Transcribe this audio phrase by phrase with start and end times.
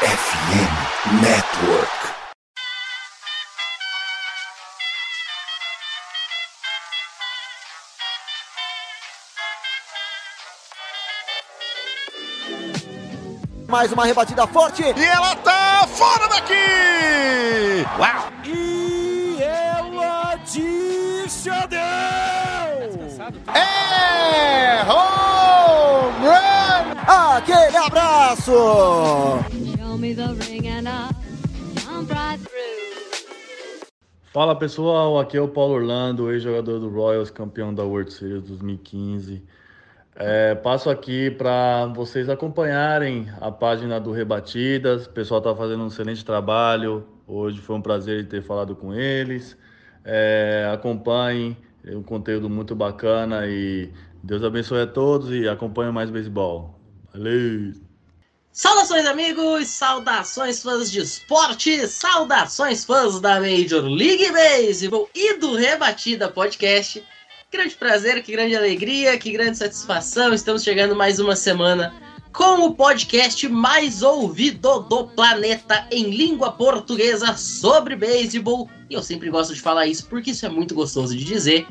[0.00, 1.90] FM Network.
[13.68, 14.82] Mais uma rebatida forte.
[14.82, 16.54] E ela tá fora daqui!
[17.98, 18.32] Uau!
[18.46, 21.78] E ela descendeu!
[23.54, 27.36] É home run!
[27.36, 29.49] Aquele abraço!
[34.32, 39.42] Fala pessoal, aqui é o Paulo Orlando, ex-jogador do Royals, campeão da World Series 2015.
[40.14, 45.06] É, passo aqui para vocês acompanharem a página do Rebatidas.
[45.06, 47.04] O pessoal está fazendo um excelente trabalho.
[47.26, 49.56] Hoje foi um prazer ter falado com eles.
[50.04, 53.90] É, acompanhem, é um conteúdo muito bacana e
[54.22, 56.78] Deus abençoe a todos e acompanhem mais beisebol.
[57.12, 57.89] Valeu!
[58.52, 59.68] Saudações, amigos!
[59.68, 61.86] Saudações, fãs de esporte!
[61.86, 67.00] Saudações, fãs da Major League Baseball e do Rebatida Podcast.
[67.52, 70.34] Grande prazer, que grande alegria, que grande satisfação.
[70.34, 71.94] Estamos chegando mais uma semana
[72.32, 78.68] com o podcast mais ouvido do planeta em língua portuguesa sobre beisebol.
[78.90, 81.68] E eu sempre gosto de falar isso porque isso é muito gostoso de dizer.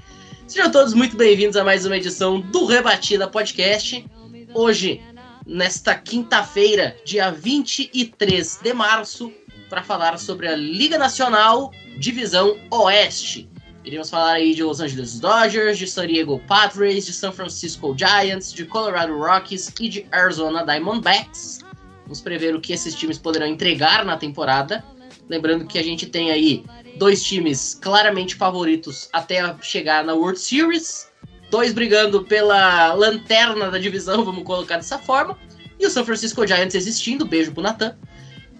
[0.48, 4.06] Sejam todos muito bem-vindos a mais uma edição do Rebatida Podcast.
[4.54, 5.02] Hoje,
[5.50, 9.34] nesta quinta-feira, dia 23 de março,
[9.68, 13.50] para falar sobre a Liga Nacional Divisão Oeste.
[13.84, 18.54] Iremos falar aí de Los Angeles Dodgers, de San Diego Padres, de San Francisco Giants,
[18.54, 21.62] de Colorado Rockies e de Arizona Diamondbacks.
[22.04, 24.86] Vamos prever o que esses times poderão entregar na temporada.
[25.28, 26.64] Lembrando que a gente tem aí
[26.98, 31.09] dois times claramente favoritos até chegar na World Series.
[31.50, 35.38] Dois brigando pela lanterna da divisão, vamos colocar dessa forma.
[35.80, 37.26] E o San Francisco Giants existindo.
[37.26, 37.96] Beijo pro Natan.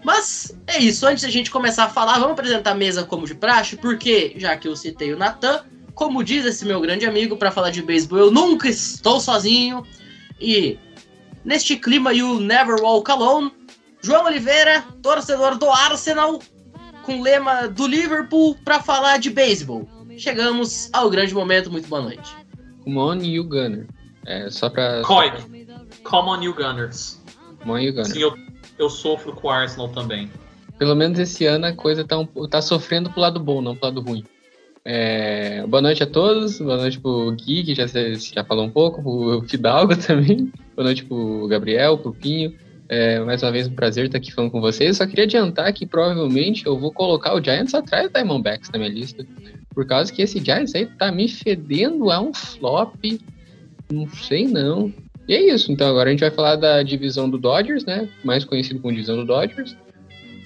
[0.04, 3.36] Mas é isso, antes da gente começar a falar, vamos apresentar a mesa como de
[3.36, 7.52] praxe, porque, já que eu citei o Natan, como diz esse meu grande amigo, para
[7.52, 9.86] falar de beisebol, eu nunca estou sozinho.
[10.40, 10.80] E
[11.44, 13.52] neste clima, you never walk alone.
[14.02, 16.40] João Oliveira, torcedor do Arsenal,
[17.04, 19.86] com lema do Liverpool, para falar de beisebol.
[20.18, 22.34] Chegamos ao grande momento, muito boa noite.
[22.90, 23.86] Come on, you Gunner.
[24.26, 25.04] É, só pra.
[25.04, 25.32] Coy.
[26.04, 27.22] Come on, you Gunners.
[27.60, 28.08] Come on, you Gunner.
[28.08, 28.36] Sim, eu,
[28.80, 30.30] eu sofro com o Arsenal também.
[30.80, 33.88] Pelo menos esse ano a coisa tá, um, tá sofrendo pro lado bom, não pro
[33.88, 34.26] lado ruim.
[34.84, 39.04] É, boa noite a todos, boa noite pro Gui, que já, já falou um pouco,
[39.04, 42.56] pro Fidalgo também, boa noite pro Gabriel, pro Pinho.
[42.88, 44.98] É, mais uma vez um prazer estar aqui falando com vocês.
[44.98, 48.90] Só queria adiantar que provavelmente eu vou colocar o Giants atrás do Diamondbacks na minha
[48.90, 49.24] lista.
[49.74, 52.96] Por causa que esse Giants aí tá me fedendo a um flop.
[53.92, 54.94] Não sei não.
[55.28, 55.72] E é isso.
[55.72, 58.10] Então agora a gente vai falar da divisão do Dodgers, né?
[58.24, 59.76] Mais conhecido como divisão do Dodgers.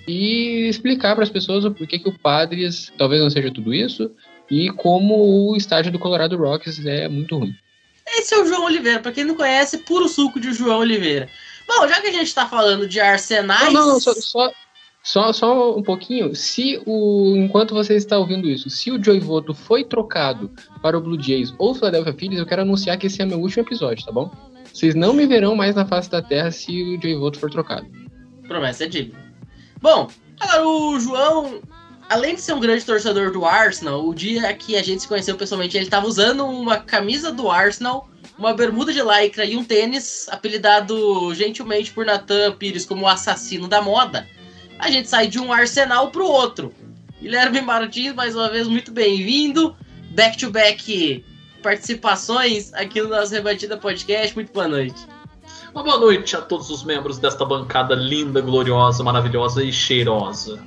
[0.07, 4.11] E explicar para as pessoas o porquê que o Padres talvez não seja tudo isso.
[4.51, 7.55] E como o estádio do Colorado Rockies é muito ruim.
[8.05, 11.29] Esse é o João Oliveira, para quem não conhece, puro suco de João Oliveira.
[11.67, 13.73] Bom, já que a gente tá falando de arsenais.
[13.73, 14.51] Não, não, não só, só,
[15.03, 16.33] só, só, um pouquinho.
[16.33, 17.35] Se o.
[17.35, 20.49] Enquanto você está ouvindo isso, se o Joey Voto foi trocado
[20.81, 23.63] para o Blue Jays ou Philadelphia Phillies, eu quero anunciar que esse é meu último
[23.63, 24.31] episódio, tá bom?
[24.73, 27.85] Vocês não me verão mais na face da Terra se o Joey Voto for trocado.
[28.47, 29.19] Promessa é digna.
[29.81, 30.07] Bom,
[30.39, 31.59] agora o João,
[32.09, 35.35] além de ser um grande torcedor do Arsenal, o dia que a gente se conheceu
[35.35, 40.27] pessoalmente, ele estava usando uma camisa do Arsenal uma bermuda de lycra e um tênis,
[40.29, 44.27] apelidado gentilmente por Nathan Pires como o assassino da moda,
[44.83, 46.73] a gente sai de um arsenal pro outro.
[47.21, 49.75] Guilherme Martins, mais uma vez, muito bem-vindo.
[50.11, 51.25] Back to back
[51.63, 54.35] participações aqui no nosso Rebatida Podcast.
[54.35, 55.07] Muito boa noite.
[55.73, 60.61] Uma boa noite a todos os membros desta bancada linda, gloriosa, maravilhosa e cheirosa.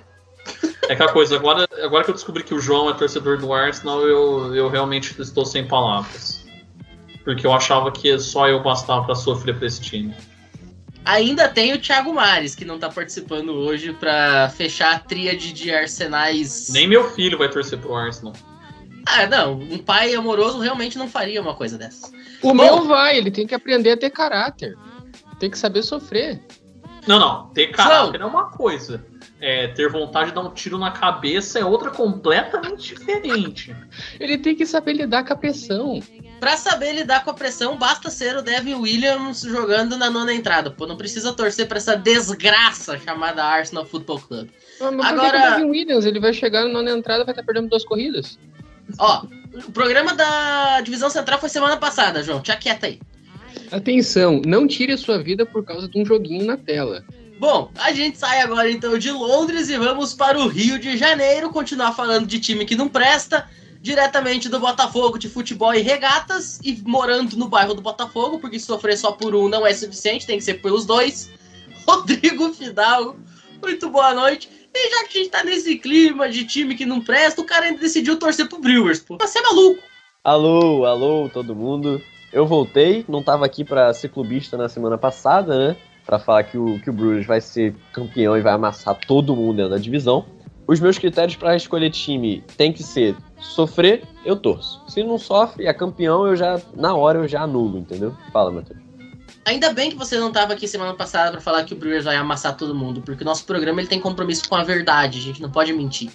[0.88, 4.00] É aquela coisa, agora, agora que eu descobri que o João é torcedor do Arsenal,
[4.03, 6.47] eu, eu realmente estou sem palavras
[7.26, 10.15] porque eu achava que só eu bastava para sofrer para esse time.
[11.06, 15.73] Ainda tem o Thiago Mares, que não tá participando hoje para fechar a tríade de
[15.73, 16.70] arsenais.
[16.73, 18.32] Nem meu filho vai torcer pro Arsenal.
[19.06, 19.53] Ah, não.
[19.53, 22.08] Um pai amoroso realmente não faria uma coisa dessa.
[22.43, 24.76] O Bom, meu vai, ele tem que aprender a ter caráter.
[25.38, 26.43] Tem que saber sofrer.
[27.06, 27.47] Não, não.
[27.50, 28.26] Ter caráter não.
[28.26, 29.06] é uma coisa.
[29.38, 33.77] É, ter vontade de dar um tiro na cabeça é outra completamente diferente.
[34.19, 36.03] Ele tem que saber lidar com a pressão.
[36.41, 40.71] Pra saber lidar com a pressão, basta ser o Devin Williams jogando na nona entrada.
[40.71, 44.49] Pô, não precisa torcer para essa desgraça chamada Arsenal Football Club.
[44.81, 47.69] Mas, mas Agora, o Devin Williams, ele vai chegar na nona entrada vai estar perdendo
[47.69, 48.38] duas corridas.
[48.99, 49.27] Ó,
[49.67, 52.41] o programa da Divisão Central foi semana passada, João.
[52.41, 53.00] Te aquieta aí.
[53.71, 57.05] Atenção, não tire a sua vida por causa de um joguinho na tela.
[57.38, 61.50] Bom, a gente sai agora então de Londres e vamos para o Rio de Janeiro,
[61.50, 63.47] continuar falando de time que não presta,
[63.83, 68.97] diretamente do Botafogo de futebol e regatas, e morando no bairro do Botafogo, porque sofrer
[68.97, 71.31] só por um não é suficiente, tem que ser pelos dois.
[71.87, 73.17] Rodrigo Fidalgo,
[73.62, 74.49] muito boa noite.
[74.75, 77.67] E já que a gente tá nesse clima de time que não presta, o cara
[77.67, 79.19] ainda decidiu torcer pro Brewers, pô.
[79.21, 79.83] Você é maluco.
[80.25, 82.00] Alô, alô, todo mundo.
[82.33, 85.77] Eu voltei, não tava aqui pra ser clubista na semana passada, né?
[86.06, 89.56] Pra falar que o, que o Brewers vai ser campeão e vai amassar todo mundo
[89.56, 90.25] dentro da divisão.
[90.67, 94.82] Os meus critérios para escolher time tem que ser sofrer, eu torço.
[94.88, 98.14] Se não sofre, é campeão, eu já, na hora, eu já anulo, entendeu?
[98.32, 98.87] Fala, Matheus.
[99.44, 102.17] Ainda bem que você não tava aqui semana passada para falar que o Brewers vai
[102.17, 105.41] amassar todo mundo, porque o nosso programa ele tem compromisso com a verdade, a gente
[105.41, 106.11] não pode mentir.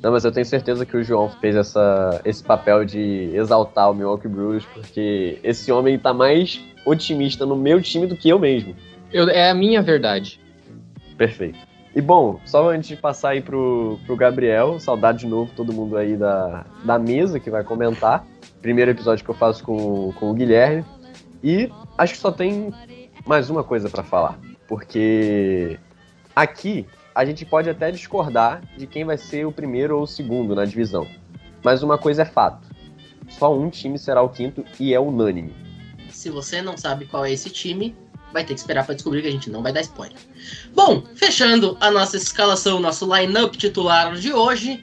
[0.00, 3.94] Não, mas eu tenho certeza que o João fez essa, esse papel de exaltar o
[3.94, 8.76] Milwaukee Brewers, porque esse homem tá mais otimista no meu time do que eu mesmo.
[9.12, 10.40] Eu, é a minha verdade.
[11.16, 11.58] Perfeito.
[11.94, 15.96] E bom, só antes de passar aí pro, pro Gabriel, saudade de novo todo mundo
[15.96, 18.26] aí da, da mesa que vai comentar.
[18.60, 20.84] Primeiro episódio que eu faço com, com o Guilherme.
[21.42, 22.72] E acho que só tem
[23.26, 24.38] mais uma coisa para falar.
[24.66, 25.78] Porque
[26.36, 30.54] aqui a gente pode até discordar de quem vai ser o primeiro ou o segundo
[30.54, 31.06] na divisão.
[31.64, 32.68] Mas uma coisa é fato:
[33.28, 35.54] só um time será o quinto e é unânime.
[36.10, 37.96] Se você não sabe qual é esse time,
[38.32, 40.16] vai ter que esperar para descobrir que a gente não vai dar spoiler.
[40.74, 44.82] Bom, fechando a nossa escalação, nosso line-up titular de hoje,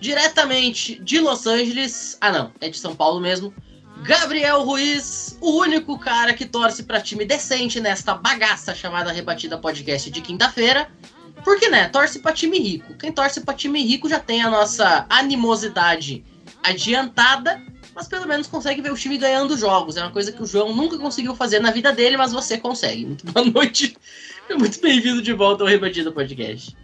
[0.00, 3.54] diretamente de Los Angeles, ah não, é de São Paulo mesmo,
[4.02, 10.10] Gabriel Ruiz, o único cara que torce para time decente nesta bagaça chamada Rebatida Podcast
[10.10, 10.90] de quinta-feira.
[11.42, 12.94] Porque, né, torce para time rico.
[12.94, 16.24] Quem torce para time rico já tem a nossa animosidade
[16.62, 17.62] adiantada
[17.94, 19.96] mas pelo menos consegue ver o time ganhando jogos.
[19.96, 23.06] É uma coisa que o João nunca conseguiu fazer na vida dele, mas você consegue.
[23.06, 23.96] Muito boa noite.
[24.58, 26.76] Muito bem-vindo de volta ao Rebatido Podcast.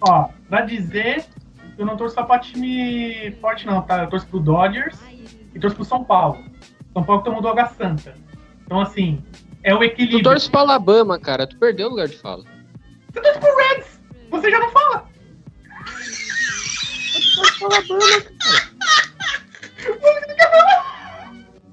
[0.00, 1.24] Ó, pra dizer,
[1.78, 4.02] eu não torço só pra time forte, não, tá?
[4.02, 4.98] Eu torço pro Dodgers
[5.54, 6.44] e torço pro São Paulo.
[6.92, 8.14] São Paulo tomou do Água Santa.
[8.64, 9.22] Então, assim,
[9.62, 10.18] é o equilíbrio.
[10.20, 11.46] Tu torce pro Alabama, cara.
[11.46, 12.44] Tu perdeu o lugar de fala.
[13.12, 14.00] Você torce pro Reds!
[14.30, 15.08] Você já não fala!
[17.12, 19.11] Tu torce pro Alabama, cara.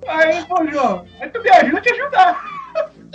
[0.08, 2.44] Aí, pô, João, aí tu me ajuda a te ajudar.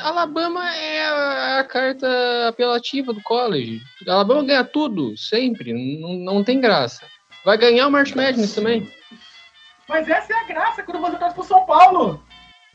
[0.01, 2.07] Alabama é a, carta
[2.49, 3.81] apelativa do college.
[4.07, 5.73] Alabama ganha tudo, sempre.
[5.73, 7.07] Não, não tem graça.
[7.45, 8.91] Vai ganhar o March Madness também.
[9.89, 12.23] Mas essa é a graça quando você torce pro São Paulo.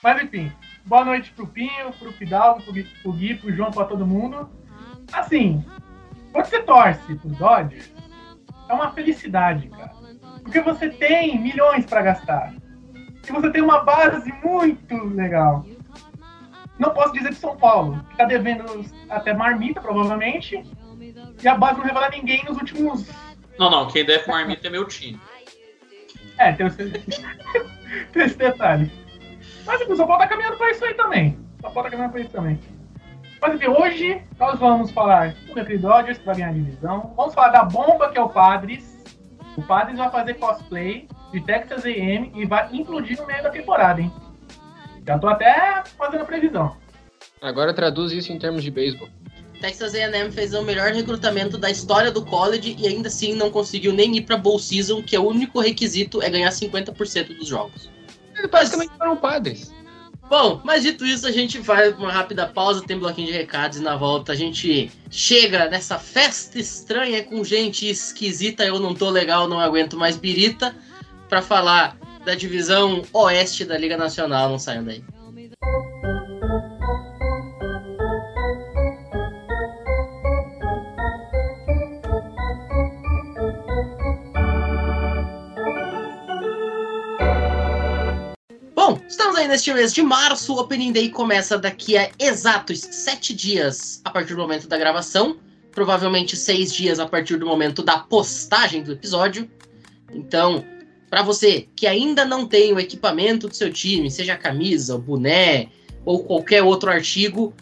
[0.03, 0.51] Mas enfim,
[0.85, 4.49] boa noite pro Pinho, pro Fidalgo, pro Gui, pro, Gui, pro João, pra todo mundo.
[5.11, 5.63] Assim,
[6.31, 7.91] quando você torce pro Dodgers,
[8.69, 9.98] é uma felicidade, cara.
[10.49, 12.55] Porque você tem milhões para gastar.
[13.27, 15.63] E você tem uma base muito legal.
[16.79, 20.63] Não posso dizer de São Paulo, que tá devendo até marmita, provavelmente.
[21.39, 23.07] E a base não revela ninguém nos últimos.
[23.59, 25.21] Não, não, quem deve marmita é meu time.
[26.39, 26.89] É, tem esse,
[28.11, 28.91] tem esse detalhe.
[29.67, 31.37] Mas o São Paulo tá caminhando pra isso aí também.
[31.59, 32.59] O São Paulo tá caminhando pra isso também.
[33.39, 37.13] Mas enfim, hoje nós vamos falar do Dodgers, que vai ganhar a divisão.
[37.15, 38.98] Vamos falar da bomba que é o Padres.
[39.57, 44.01] O Padres vai fazer cosplay de Texas A&M e vai implodir no meio da temporada,
[44.01, 44.11] hein?
[45.05, 46.75] Já tô até fazendo previsão.
[47.41, 49.09] Agora traduz isso em termos de beisebol.
[49.59, 53.91] Texas A&M fez o melhor recrutamento da história do college e ainda assim não conseguiu
[53.91, 57.89] nem ir para bowl season, que é o único requisito é ganhar 50% dos jogos.
[58.37, 59.73] Eles basicamente foram padres.
[60.29, 63.81] Bom, mas dito isso, a gente vai uma rápida pausa, tem bloquinho de recados e
[63.81, 69.47] na volta a gente chega nessa festa estranha com gente esquisita, eu não tô legal,
[69.47, 70.75] não aguento mais birita,
[71.27, 75.03] para falar da divisão oeste da Liga Nacional, não saiam daí.
[89.09, 90.53] Estamos aí neste mês de março.
[90.53, 95.37] O Opening Day começa daqui a exatos sete dias a partir do momento da gravação.
[95.71, 99.49] Provavelmente seis dias a partir do momento da postagem do episódio.
[100.13, 100.63] Então,
[101.09, 105.69] para você que ainda não tem o equipamento do seu time, seja camisa, boné
[106.05, 107.53] ou qualquer outro artigo,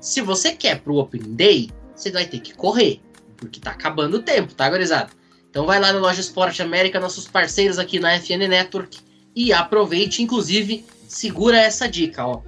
[0.00, 3.00] se você quer pro Opening Day, você vai ter que correr,
[3.36, 5.10] porque tá acabando o tempo, tá, gurizada?
[5.50, 8.98] Então vai lá na Loja Esporte América, nossos parceiros aqui na FN Network
[9.34, 12.42] e aproveite, inclusive, segura essa dica, ó.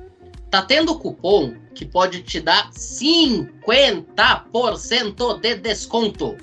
[0.50, 6.36] Tá tendo cupom que pode te dar 50% de desconto.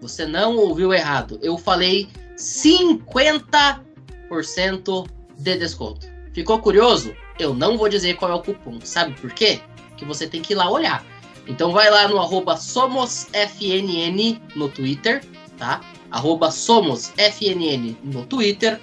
[0.00, 1.38] Você não ouviu errado.
[1.42, 5.08] Eu falei 50%
[5.38, 6.12] de desconto.
[6.34, 7.14] Ficou curioso?
[7.38, 8.78] Eu não vou dizer qual é o cupom.
[8.82, 9.60] Sabe por quê?
[9.96, 11.02] Que você tem que ir lá olhar.
[11.46, 15.24] Então vai lá no arroba SomosFNN no Twitter,
[15.56, 15.80] tá?
[16.10, 18.80] Arroba SomosFNN no Twitter.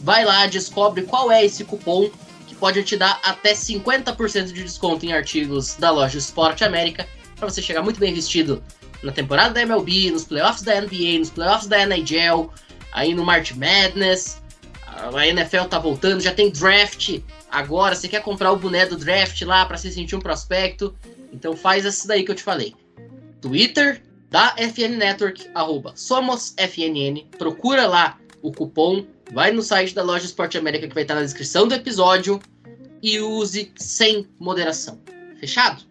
[0.00, 2.10] Vai lá, descobre qual é esse cupom
[2.46, 7.48] que pode te dar até 50% de desconto em artigos da loja Esporte América para
[7.48, 8.62] você chegar muito bem vestido
[9.02, 12.50] na temporada da MLB, nos playoffs da NBA, nos playoffs da NHL,
[12.92, 14.40] aí no March Madness.
[14.86, 17.94] A NFL tá voltando, já tem draft agora.
[17.94, 20.94] Você quer comprar o boné do draft lá para se sentir um prospecto?
[21.32, 22.74] Então faz isso daí que eu te falei.
[23.40, 27.26] Twitter da FN Network, arroba SomosFNN.
[27.38, 31.22] Procura lá o cupom, vai no site da loja Esporte América que vai estar na
[31.22, 32.40] descrição do episódio
[33.02, 35.00] e use sem moderação.
[35.38, 35.84] Fechado?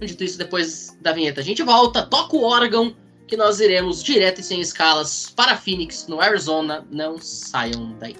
[0.00, 2.96] Dito isso, depois da vinheta a gente volta, toca o órgão
[3.26, 6.86] que nós iremos direto e sem escalas para Phoenix, no Arizona.
[6.90, 8.16] Não saiam daí.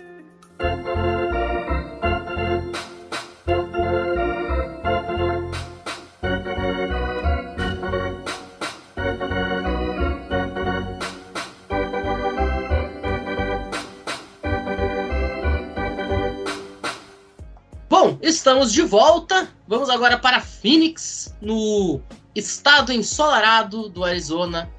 [18.30, 19.48] Estamos de volta.
[19.66, 22.00] Vamos agora para Phoenix, no
[22.34, 24.70] estado ensolarado do Arizona,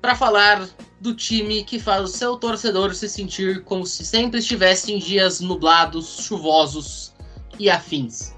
[0.00, 0.66] para falar
[1.00, 5.40] do time que faz o seu torcedor se sentir como se sempre estivesse em dias
[5.40, 7.12] nublados, chuvosos
[7.58, 8.32] e afins.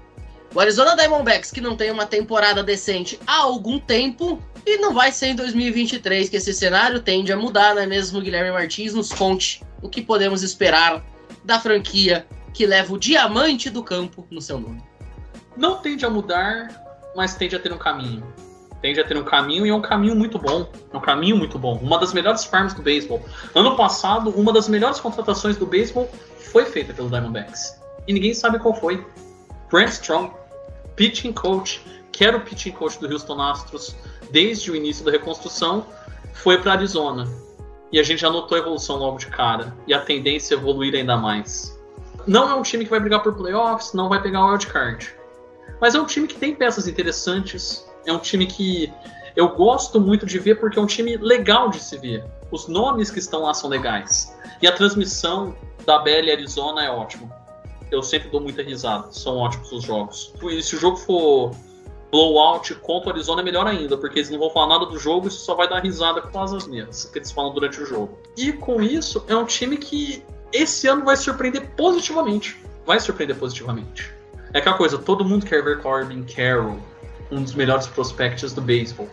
[0.53, 5.11] O Arizona Diamondbacks, que não tem uma temporada decente há algum tempo, e não vai
[5.11, 8.19] ser em 2023 que esse cenário tende a mudar, não é mesmo?
[8.19, 11.05] Guilherme Martins nos conte o que podemos esperar
[11.43, 14.83] da franquia que leva o diamante do campo no seu nome.
[15.55, 16.69] Não tende a mudar,
[17.15, 18.23] mas tende a ter um caminho.
[18.81, 20.67] Tende a ter um caminho e é um caminho muito bom.
[20.91, 21.77] É um caminho muito bom.
[21.77, 23.23] Uma das melhores farms do beisebol.
[23.53, 26.09] Ano passado, uma das melhores contratações do beisebol
[26.51, 27.79] foi feita pelo Diamondbacks.
[28.07, 29.05] E ninguém sabe qual foi.
[29.69, 30.33] Brent Strong,
[30.95, 31.79] pitching coach,
[32.11, 33.95] que era o pitching coach do Houston Astros
[34.31, 35.85] desde o início da reconstrução,
[36.33, 37.27] foi para Arizona.
[37.91, 39.77] E a gente já notou a evolução logo de cara.
[39.85, 41.76] E a tendência é evoluir ainda mais.
[42.27, 45.15] Não é um time que vai brigar por playoffs, não vai pegar o wildcard.
[45.79, 47.87] Mas é um time que tem peças interessantes.
[48.05, 48.91] É um time que
[49.35, 52.25] eu gosto muito de ver porque é um time legal de se ver.
[52.51, 54.35] Os nomes que estão lá são legais.
[54.61, 55.55] E a transmissão
[55.85, 57.29] da BL Arizona é ótima.
[57.89, 59.11] Eu sempre dou muita risada.
[59.11, 60.33] São ótimos os jogos.
[60.43, 61.51] E se o jogo for
[62.11, 65.27] blowout contra o Arizona é melhor ainda, porque eles não vão falar nada do jogo
[65.27, 68.17] e só vai dar risada com as asneiras que eles falam durante o jogo.
[68.35, 72.57] E com isso, é um time que esse ano vai surpreender positivamente.
[72.85, 74.11] Vai surpreender positivamente.
[74.53, 76.79] É aquela coisa, todo mundo quer ver Corbin Carroll,
[77.31, 79.09] um dos melhores prospectos do beisebol.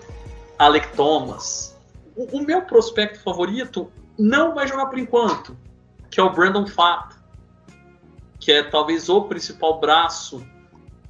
[0.58, 1.76] Alec Thomas.
[2.16, 5.56] O, o, meu prospecto favorito não vai jogar por enquanto,
[6.10, 7.16] que é o Brandon Fatt,
[8.38, 10.46] que é talvez o principal braço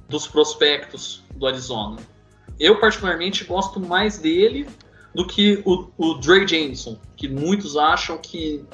[0.09, 1.97] dos prospectos do Arizona.
[2.59, 4.67] Eu, particularmente, gosto mais dele
[5.13, 8.65] do que o, o Dre Jameson, que muitos acham que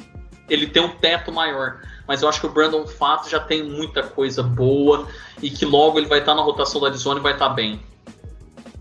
[0.52, 1.82] ele tem um teto maior.
[2.06, 5.08] Mas eu acho que o Brandon Fato já tem muita coisa boa
[5.42, 7.80] e que logo ele vai estar na rotação do Arizona e vai estar bem.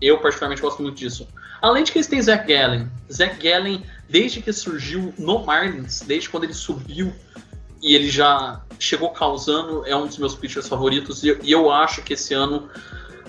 [0.01, 1.25] Eu, particularmente, gosto muito disso.
[1.61, 2.89] Além de que eles têm Zach Gallen.
[3.11, 7.13] Zach Gallen, desde que surgiu no Marlins, desde quando ele subiu
[7.81, 11.23] e ele já chegou causando, é um dos meus pitchers favoritos.
[11.23, 12.69] E, e eu acho que esse ano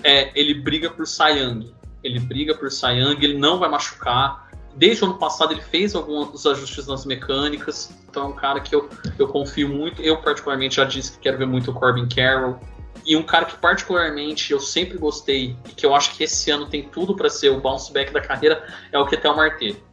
[0.03, 1.73] é, ele briga por Young.
[2.03, 4.42] Ele briga por Young, ele não vai machucar.
[4.75, 7.91] Desde o ano passado ele fez alguns ajustes nas mecânicas.
[8.09, 8.89] Então é um cara que eu,
[9.19, 10.01] eu confio muito.
[10.01, 12.59] Eu, particularmente, já disse que quero ver muito o Corbin Carroll.
[13.05, 16.67] E um cara que, particularmente, eu sempre gostei e que eu acho que esse ano
[16.67, 19.83] tem tudo para ser o bounce back da carreira é o Ketel Marte.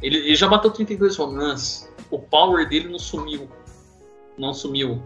[0.00, 1.88] Ele, ele já bateu 32 home runs.
[2.10, 3.50] O power dele não sumiu.
[4.38, 5.02] Não sumiu.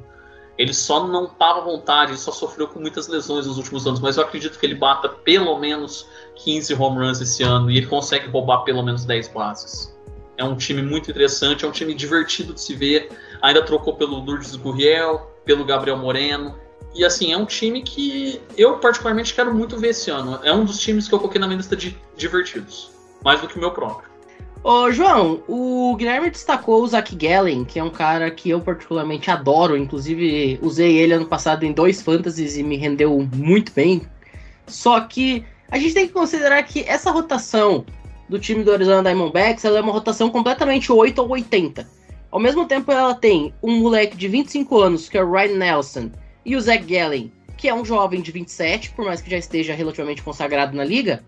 [0.58, 4.00] Ele só não estava à vontade, ele só sofreu com muitas lesões nos últimos anos,
[4.00, 7.86] mas eu acredito que ele bata pelo menos 15 home runs esse ano e ele
[7.86, 9.94] consegue roubar pelo menos 10 bases.
[10.38, 13.10] É um time muito interessante, é um time divertido de se ver.
[13.40, 16.54] Ainda trocou pelo Lourdes Gurriel, pelo Gabriel Moreno.
[16.94, 20.38] E assim, é um time que eu particularmente quero muito ver esse ano.
[20.42, 22.90] É um dos times que eu coloquei na minha lista de divertidos.
[23.24, 24.15] Mais do que o meu próprio.
[24.68, 29.30] Ô, João, o Guilherme destacou o Zach Gallen, que é um cara que eu particularmente
[29.30, 29.76] adoro.
[29.76, 34.02] Inclusive, usei ele ano passado em dois fantasies e me rendeu muito bem.
[34.66, 37.86] Só que a gente tem que considerar que essa rotação
[38.28, 41.88] do time do Arizona Diamondbacks ela é uma rotação completamente 8 ou 80.
[42.28, 46.10] Ao mesmo tempo, ela tem um moleque de 25 anos, que é o Ryan Nelson,
[46.44, 49.74] e o Zach Gallen, que é um jovem de 27, por mais que já esteja
[49.74, 51.22] relativamente consagrado na liga.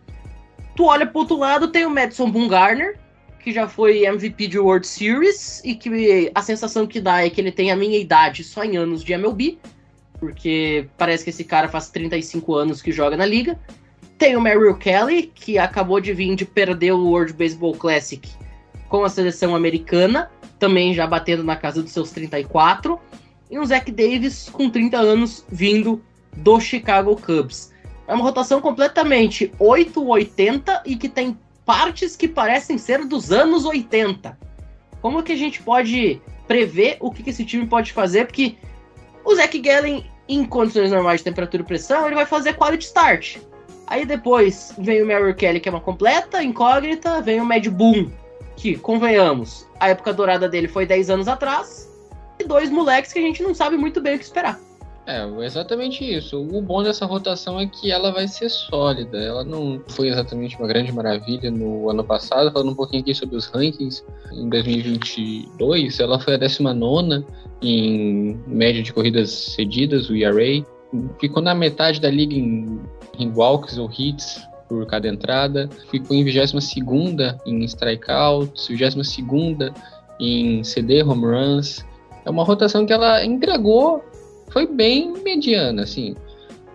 [0.74, 2.98] Tu olha pro outro lado, tem o Madison Bumgarner,
[3.38, 7.40] que já foi MVP de World Series e que a sensação que dá é que
[7.40, 9.58] ele tem a minha idade só em anos de MLB,
[10.18, 13.58] porque parece que esse cara faz 35 anos que joga na liga.
[14.18, 18.28] Tem o Merrill Kelly, que acabou de vir de perder o World Baseball Classic
[18.88, 22.98] com a seleção americana, também já batendo na casa dos seus 34.
[23.50, 26.02] E um Zach Davis com 30 anos vindo
[26.36, 27.72] do Chicago Cubs.
[28.06, 34.38] É uma rotação completamente 8-80 e que tem partes que parecem ser dos anos 80.
[35.02, 38.24] Como que a gente pode prever o que, esse time pode fazer?
[38.24, 38.56] Porque
[39.22, 43.36] o Zach Gallen, em condições normais de temperatura e pressão, ele vai fazer quality start.
[43.86, 48.10] Aí depois vem o Merrill Kelly, que é uma completa incógnita, vem o Mad Boom,
[48.56, 51.86] que, convenhamos, a época dourada dele foi 10 anos atrás,
[52.38, 54.58] e dois moleques que a gente não sabe muito bem o que esperar.
[55.08, 56.38] É, exatamente isso.
[56.38, 59.16] O bom dessa rotação é que ela vai ser sólida.
[59.16, 62.52] Ela não foi exatamente uma grande maravilha no ano passado.
[62.52, 67.24] Falando um pouquinho aqui sobre os rankings, em 2022, ela foi a 19
[67.62, 70.62] em média de corridas cedidas, o ERA.
[71.18, 72.78] Ficou na metade da liga em,
[73.18, 75.70] em walks ou hits por cada entrada.
[75.90, 76.52] Ficou em 22
[77.46, 79.72] em strikeouts, 22
[80.20, 81.82] em CD, home runs.
[82.26, 84.04] É uma rotação que ela entregou
[84.50, 86.14] foi bem mediana, assim.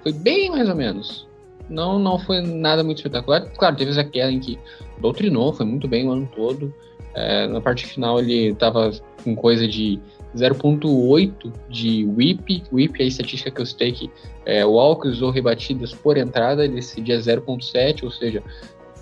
[0.02, 1.28] Foi bem mais ou menos.
[1.70, 3.42] Não, não foi nada muito espetacular.
[3.58, 4.60] Claro, teve aquela em que
[5.00, 6.74] doutrinou, foi muito bem o ano todo.
[7.16, 8.92] É, na parte final ele estava
[9.24, 10.00] com coisa de
[10.36, 12.64] 0.8 de whip.
[12.72, 14.12] Whip é a estatística que eu citei que
[14.46, 18.44] é, walks ou rebatidas por entrada, ele cedia 0.7, ou seja,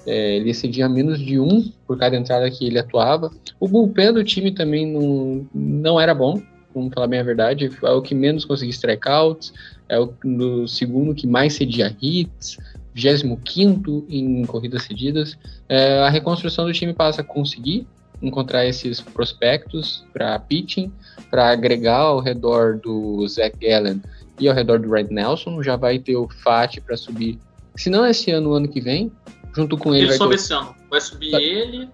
[0.05, 3.31] é, ele cedia menos de 1 por cada entrada que ele atuava.
[3.59, 6.41] O bullpen do time também não, não era bom,
[6.73, 9.53] vamos falar bem a verdade, é o que menos conseguia strikeouts,
[9.89, 12.57] é o no segundo que mais cedia hits,
[12.93, 15.37] 25 em corridas cedidas.
[15.67, 17.87] É, a reconstrução do time passa a conseguir
[18.21, 20.91] encontrar esses prospectos para pitching,
[21.29, 24.01] para agregar ao redor do Zach Gallen
[24.39, 25.63] e ao redor do Red Nelson.
[25.63, 27.39] Já vai ter o FAT para subir,
[27.75, 29.11] se não esse ano, o ano que vem.
[29.53, 30.05] Junto com ele.
[30.05, 30.35] Ele sobe ter...
[30.35, 30.73] esse ano.
[30.89, 31.41] Vai subir tá.
[31.41, 31.89] ele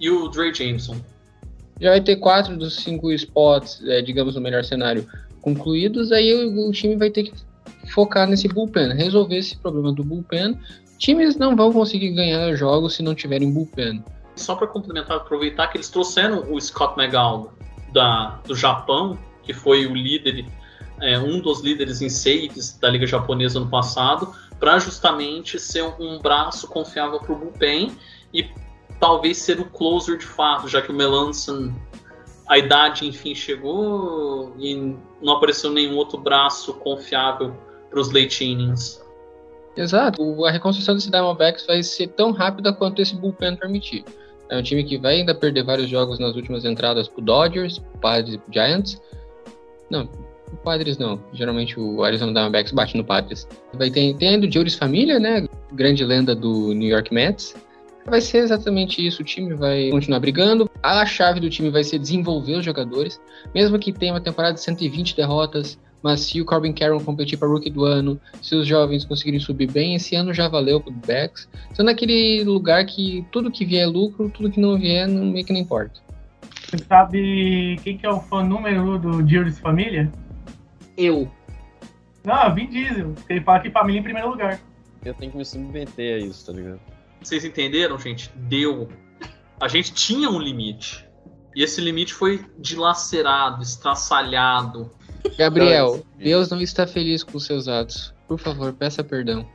[0.00, 0.96] e o Dre Jameson
[1.82, 5.04] já vai ter quatro dos cinco spots, é, digamos, no melhor cenário,
[5.40, 7.32] concluídos, aí o, o, time vai ter que
[7.90, 10.56] focar nesse bullpen, resolver esse problema do bullpen.
[10.96, 14.04] Times não vão conseguir ganhar jogos se não tiverem bullpen.
[14.36, 17.48] Só para complementar, aproveitar que eles trouxeram o Scott McGowan
[17.92, 20.46] da, do Japão, que foi o líder,
[21.00, 25.94] é, um dos líderes em saves da Liga Japonesa no passado, para justamente ser um,
[25.98, 27.90] um braço confiável para o bullpen
[28.32, 28.48] e
[29.02, 31.74] talvez ser o closer de fato, já que o Melanson,
[32.48, 37.52] a idade enfim chegou e não apareceu nenhum outro braço confiável
[37.90, 39.02] para os late innings.
[39.76, 44.04] Exato, a reconstrução desse Diamondbacks vai ser tão rápida quanto esse bullpen permitir.
[44.48, 48.34] É um time que vai ainda perder vários jogos nas últimas entradas pro Dodgers, Padres
[48.34, 49.02] e pro Giants.
[49.90, 50.08] Não,
[50.52, 51.18] o Padres não.
[51.32, 53.48] Geralmente o Arizona Diamondbacks bate no Padres.
[53.74, 55.48] Vai ter, tem ainda o Juris Família, né?
[55.72, 57.56] Grande lenda do New York Mets.
[58.04, 59.22] Vai ser exatamente isso.
[59.22, 60.68] O time vai continuar brigando.
[60.82, 63.20] A chave do time vai ser desenvolver os jogadores.
[63.54, 67.46] Mesmo que tenha uma temporada de 120 derrotas, mas se o Corbin Carroll competir para
[67.46, 70.96] rookie do ano, se os jovens conseguirem subir bem, esse ano já valeu para o
[70.96, 71.48] backs.
[71.72, 75.46] Sendo aquele lugar que tudo que vier é lucro, tudo que não vier, não, meio
[75.46, 76.00] que não importa.
[76.68, 80.10] Você sabe quem que é o fã número do Juris Família?
[80.96, 81.30] Eu.
[82.24, 83.14] Não, Vin Diesel.
[83.28, 84.58] Ele fala que família em primeiro lugar.
[85.04, 86.80] Eu tenho que me submeter a isso, tá ligado?
[87.22, 88.30] Vocês entenderam, gente?
[88.34, 88.88] Deu.
[89.60, 91.06] A gente tinha um limite.
[91.54, 94.90] E esse limite foi dilacerado, estraçalhado.
[95.38, 98.12] Gabriel, Deus não está feliz com seus atos.
[98.26, 99.46] Por favor, peça perdão.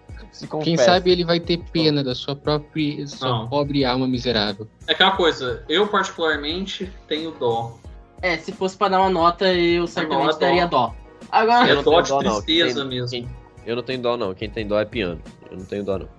[0.63, 4.67] Quem sabe ele vai ter pena da sua própria, sua pobre alma miserável.
[4.87, 7.77] É aquela coisa, eu particularmente tenho dó.
[8.21, 10.93] É, se fosse para dar uma nota, eu certamente é daria dó.
[11.31, 13.09] Agora, é dó de tristeza quem, mesmo.
[13.09, 13.29] Quem,
[13.65, 14.33] eu não tenho dó, não.
[14.33, 15.21] Quem tem dó é piano.
[15.49, 16.16] Eu não tenho dó, não.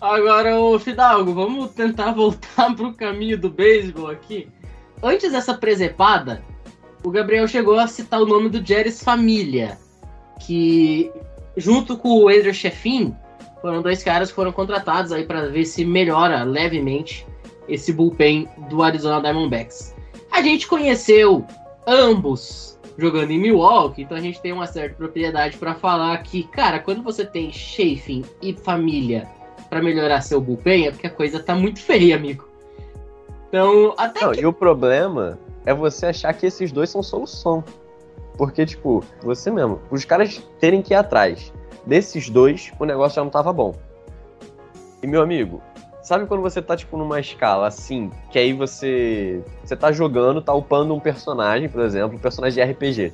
[0.00, 4.48] Agora, o Fidalgo, vamos tentar voltar pro caminho do beisebol aqui.
[5.02, 6.42] Antes dessa presepada,
[7.02, 9.78] o Gabriel chegou a citar o nome do Jerry's Família,
[10.40, 11.10] que
[11.56, 13.14] junto com o Andrew Sheffin,
[13.60, 17.26] foram dois caras que foram contratados aí para ver se melhora levemente
[17.68, 19.94] esse bullpen do Arizona Diamondbacks.
[20.30, 21.44] A gente conheceu
[21.86, 26.78] ambos jogando em Milwaukee, então a gente tem uma certa propriedade para falar que, cara,
[26.78, 29.28] quando você tem Sheffin e família
[29.68, 32.48] para melhorar seu bullpen é porque a coisa tá muito feia, amigo.
[33.48, 34.40] Então, até Não, que...
[34.40, 37.64] e o problema é você achar que esses dois são solução.
[38.36, 41.52] Porque, tipo, você mesmo, os caras terem que ir atrás
[41.84, 43.74] desses dois, o negócio já não tava bom.
[45.02, 45.60] E, meu amigo,
[46.02, 49.42] sabe quando você tá, tipo, numa escala assim, que aí você.
[49.64, 53.12] Você tá jogando, tá upando um personagem, por exemplo, um personagem de RPG.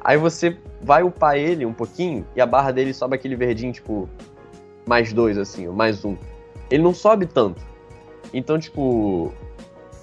[0.00, 4.08] Aí você vai upar ele um pouquinho e a barra dele sobe aquele verdinho, tipo,
[4.88, 6.16] mais dois, assim, mais um.
[6.70, 7.62] Ele não sobe tanto.
[8.32, 9.32] Então, tipo,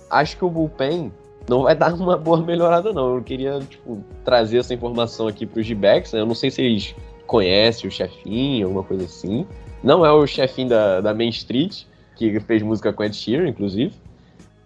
[0.09, 1.11] acho que o bullpen
[1.49, 3.15] não vai dar uma boa melhorada, não.
[3.15, 6.19] Eu queria, tipo, trazer essa informação aqui pros G-Backs, né?
[6.19, 6.95] Eu não sei se eles
[7.25, 9.47] conhecem o chefinho, alguma coisa assim.
[9.83, 11.83] Não é o chefinho da, da Main Street,
[12.15, 13.93] que fez música com Ed Sheeran, inclusive.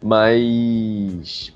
[0.03, 1.53] Mas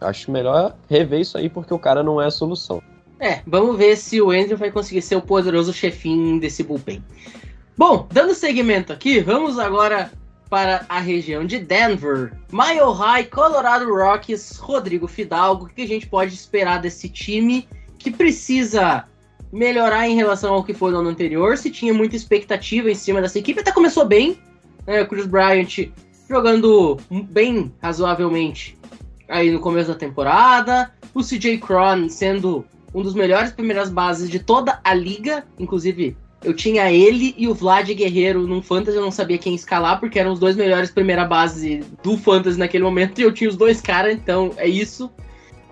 [0.00, 2.82] acho melhor rever isso aí porque o cara não é a solução.
[3.20, 7.02] É, vamos ver se o Andrew vai conseguir ser o poderoso chefinho desse bullpen.
[7.78, 10.10] Bom, dando seguimento aqui, vamos agora
[10.50, 12.32] para a região de Denver.
[12.50, 15.66] Mile High, Colorado Rockies, Rodrigo Fidalgo.
[15.66, 19.04] O que a gente pode esperar desse time que precisa
[19.52, 21.56] melhorar em relação ao que foi no ano anterior?
[21.56, 24.36] Se tinha muita expectativa em cima dessa equipe, até começou bem.
[24.84, 25.02] Né?
[25.02, 25.92] O Chris Bryant
[26.28, 26.96] jogando
[27.30, 28.76] bem razoavelmente
[29.28, 30.92] aí no começo da temporada.
[31.14, 35.46] O CJ Cron sendo um dos melhores primeiras bases de toda a liga.
[35.60, 39.98] Inclusive, eu tinha ele e o Vlad Guerreiro num Fantasy, eu não sabia quem escalar,
[39.98, 43.56] porque eram os dois melhores primeira base do Fantasy naquele momento, e eu tinha os
[43.56, 45.10] dois caras, então é isso.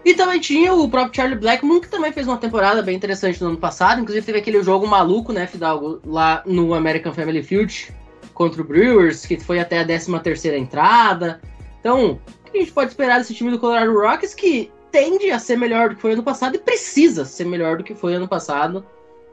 [0.04, 3.48] E também tinha o próprio Charlie Blackmon, que também fez uma temporada bem interessante no
[3.48, 4.00] ano passado.
[4.00, 7.92] Inclusive teve aquele jogo maluco, né, Fidalgo, lá no American Family Field
[8.32, 11.40] contra o Brewers, que foi até a 13 terceira entrada.
[11.80, 15.40] Então, o que a gente pode esperar desse time do Colorado Rockies, que tende a
[15.40, 18.28] ser melhor do que foi ano passado e precisa ser melhor do que foi ano
[18.28, 18.86] passado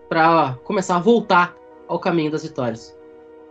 [0.10, 1.56] para começar a voltar
[1.88, 2.96] ao caminho das vitórias.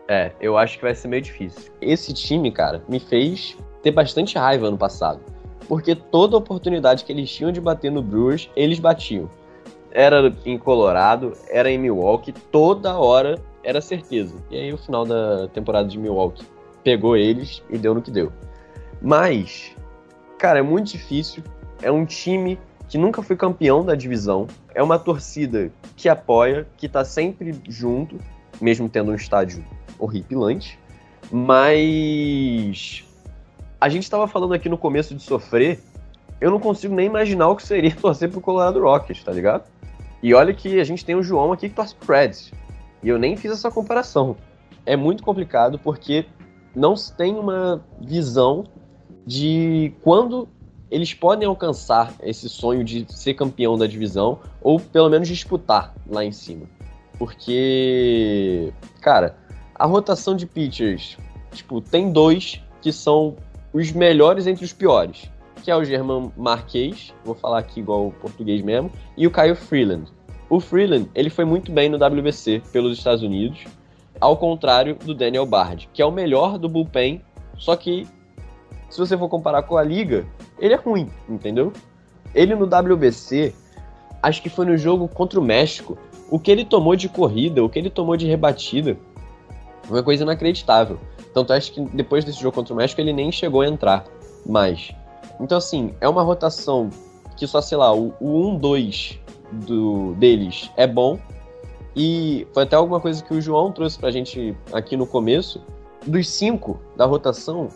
[0.09, 1.73] É, eu acho que vai ser meio difícil.
[1.81, 5.21] Esse time, cara, me fez ter bastante raiva ano passado.
[5.69, 9.31] Porque toda oportunidade que eles tinham de bater no Brewers, eles batiam.
[9.91, 14.35] Era em Colorado, era em Milwaukee, toda hora era certeza.
[14.51, 16.45] E aí o final da temporada de Milwaukee
[16.83, 18.33] pegou eles e deu no que deu.
[19.01, 19.75] Mas,
[20.38, 21.43] cara, é muito difícil.
[21.81, 22.59] É um time
[22.92, 24.46] que nunca foi campeão da divisão.
[24.74, 28.18] É uma torcida que apoia, que tá sempre junto,
[28.61, 29.64] mesmo tendo um estádio
[29.98, 30.78] horripilante.
[31.31, 33.02] Mas
[33.81, 35.81] a gente estava falando aqui no começo de sofrer.
[36.38, 39.64] Eu não consigo nem imaginar o que seria torcer pro Colorado Rockets, tá ligado?
[40.22, 42.52] E olha que a gente tem o João aqui que torce pro Reds.
[43.02, 44.37] E eu nem fiz essa comparação.
[44.85, 46.26] É muito complicado porque
[46.76, 48.64] não se tem uma visão
[49.26, 50.46] de quando
[50.92, 56.22] eles podem alcançar esse sonho de ser campeão da divisão ou pelo menos disputar lá
[56.22, 56.66] em cima.
[57.18, 59.38] Porque, cara,
[59.74, 61.16] a rotação de pitchers,
[61.50, 63.37] tipo, tem dois que são
[63.72, 65.31] os melhores entre os piores,
[65.64, 69.55] que é o German Marquez, vou falar aqui igual o português mesmo, e o Kyle
[69.55, 70.12] Freeland.
[70.50, 73.64] O Freeland, ele foi muito bem no WBC pelos Estados Unidos,
[74.20, 77.22] ao contrário do Daniel Bard, que é o melhor do bullpen,
[77.57, 78.07] só que
[78.92, 80.26] se você for comparar com a liga,
[80.59, 81.72] ele é ruim, entendeu?
[82.35, 83.55] Ele no WBC,
[84.22, 85.96] acho que foi no jogo contra o México,
[86.31, 88.98] o que ele tomou de corrida, o que ele tomou de rebatida,
[89.85, 90.98] foi uma coisa inacreditável.
[91.33, 94.05] Tanto acho que depois desse jogo contra o México ele nem chegou a entrar
[94.44, 94.92] mais.
[95.40, 96.90] Então, assim, é uma rotação
[97.35, 99.18] que só, sei lá, o, o 1-2
[99.52, 101.18] do, deles é bom.
[101.96, 105.62] E foi até alguma coisa que o João trouxe pra gente aqui no começo.
[106.07, 107.68] Dos cinco da rotação,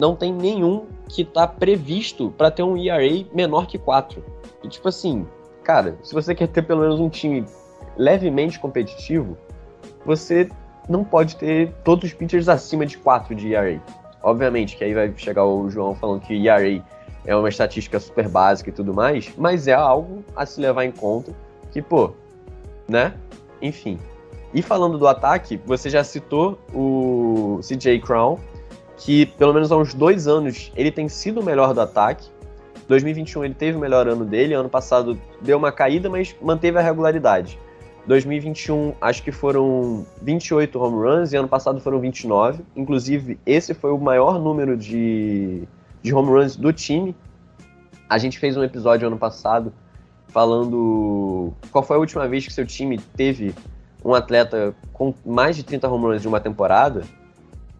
[0.00, 4.24] não tem nenhum que tá previsto para ter um ERA menor que 4.
[4.64, 5.26] E tipo assim,
[5.62, 7.44] cara, se você quer ter pelo menos um time
[7.98, 9.36] levemente competitivo,
[10.04, 10.48] você
[10.88, 13.80] não pode ter todos os pitchers acima de 4 de ERA.
[14.22, 16.82] Obviamente que aí vai chegar o João falando que ERA
[17.26, 20.92] é uma estatística super básica e tudo mais, mas é algo a se levar em
[20.92, 21.32] conta
[21.70, 22.12] que, pô,
[22.88, 23.12] né?
[23.60, 23.98] Enfim.
[24.52, 28.38] E falando do ataque, você já citou o CJ Crown,
[29.00, 32.28] que pelo menos há uns dois anos ele tem sido o melhor do ataque.
[32.86, 36.82] 2021 ele teve o melhor ano dele, ano passado deu uma caída, mas manteve a
[36.82, 37.58] regularidade.
[38.06, 42.62] 2021 acho que foram 28 home runs e ano passado foram 29.
[42.76, 45.66] Inclusive, esse foi o maior número de,
[46.02, 47.16] de home runs do time.
[48.08, 49.72] A gente fez um episódio ano passado
[50.28, 53.54] falando qual foi a última vez que seu time teve
[54.04, 57.02] um atleta com mais de 30 home runs de uma temporada.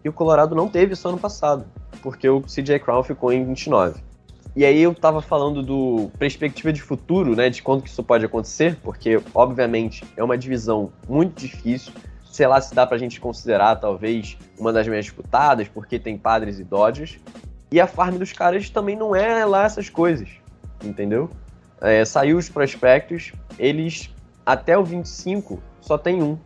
[0.03, 1.65] E o Colorado não teve isso ano passado,
[2.01, 4.01] porque o CJ Crown ficou em 29.
[4.53, 8.25] E aí eu tava falando do perspectiva de futuro, né, de quando que isso pode
[8.25, 11.93] acontecer, porque obviamente é uma divisão muito difícil.
[12.25, 16.59] Sei lá se dá pra gente considerar talvez uma das mais disputadas, porque tem Padres
[16.59, 17.17] e Dodgers.
[17.71, 20.27] E a farm dos caras também não é lá essas coisas,
[20.83, 21.29] entendeu?
[21.79, 24.13] É, saiu os prospectos, eles
[24.45, 26.37] até o 25 só tem um,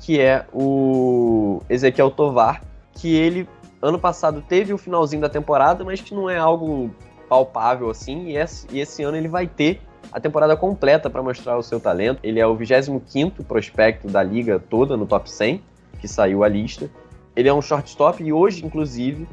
[0.00, 2.62] que é o Ezequiel Tovar,
[2.96, 3.48] que ele
[3.80, 6.90] ano passado teve o finalzinho da temporada, mas que não é algo
[7.28, 9.80] palpável assim, e esse, e esse ano ele vai ter
[10.12, 12.20] a temporada completa para mostrar o seu talento.
[12.22, 15.62] Ele é o 25º prospecto da liga toda no top 100,
[16.00, 16.90] que saiu a lista.
[17.34, 19.28] Ele é um shortstop e hoje, inclusive,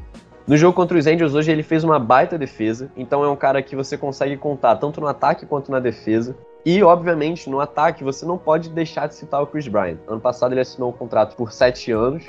[0.45, 2.91] no jogo contra os Angels, hoje ele fez uma baita defesa.
[2.97, 6.36] Então é um cara que você consegue contar tanto no ataque quanto na defesa.
[6.65, 9.97] E, obviamente, no ataque você não pode deixar de citar o Chris Bryant.
[10.08, 12.26] Ano passado ele assinou um contrato por sete anos,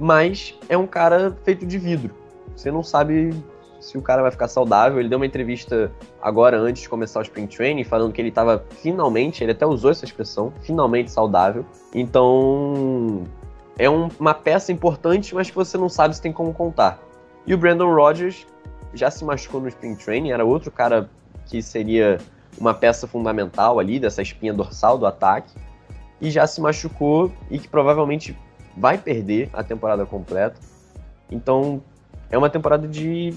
[0.00, 2.14] mas é um cara feito de vidro.
[2.56, 3.34] Você não sabe
[3.80, 5.00] se o cara vai ficar saudável.
[5.00, 8.64] Ele deu uma entrevista agora, antes de começar o Spring Training, falando que ele estava
[8.80, 11.64] finalmente, ele até usou essa expressão, finalmente saudável.
[11.94, 13.24] Então,
[13.78, 17.00] é um- uma peça importante, mas que você não sabe se tem como contar.
[17.46, 18.46] E o Brandon Rodgers
[18.94, 21.10] já se machucou no Spring Training, era outro cara
[21.46, 22.18] que seria
[22.58, 25.52] uma peça fundamental ali dessa espinha dorsal do ataque,
[26.20, 28.38] e já se machucou e que provavelmente
[28.76, 30.58] vai perder a temporada completa.
[31.30, 31.82] Então,
[32.30, 33.34] é uma temporada de.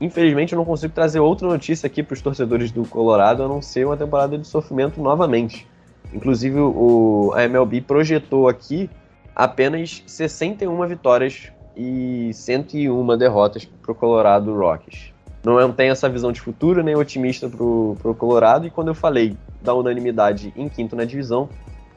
[0.00, 3.62] Infelizmente, eu não consigo trazer outra notícia aqui para os torcedores do Colorado a não
[3.62, 5.66] ser uma temporada de sofrimento novamente.
[6.12, 8.90] Inclusive, o, a MLB projetou aqui
[9.34, 15.12] apenas 61 vitórias e 101 derrotas para o Colorado Rockies.
[15.42, 19.36] Não tem essa visão de futuro nem otimista para o Colorado, e quando eu falei
[19.60, 21.48] da unanimidade em quinto na divisão,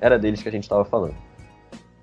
[0.02, 1.27] era deles que a gente estava falando.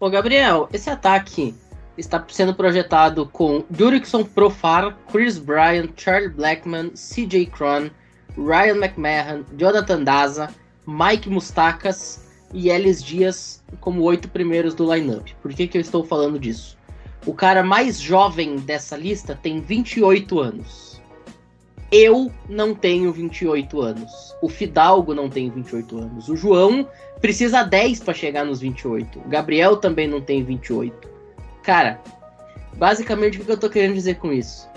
[0.04, 1.54] Ô, Gabriel, esse ataque
[1.96, 7.88] está sendo projetado com Jurickson Profar, Chris Bryant, Charlie Blackman, CJ Cron,
[8.36, 10.54] Ryan McMahon, Jonathan Daza,
[10.86, 15.32] Mike Mustakas e Ellis Dias como oito primeiros do lineup.
[15.40, 16.76] Por que, que eu estou falando disso?
[17.24, 20.83] O cara mais jovem dessa lista tem 28 anos.
[21.90, 24.34] Eu não tenho 28 anos.
[24.42, 26.28] O Fidalgo não tem 28 anos.
[26.28, 26.88] O João
[27.20, 29.18] precisa 10 para chegar nos 28.
[29.18, 31.08] O Gabriel também não tem 28.
[31.62, 32.00] Cara,
[32.74, 34.68] basicamente o que eu tô querendo dizer com isso?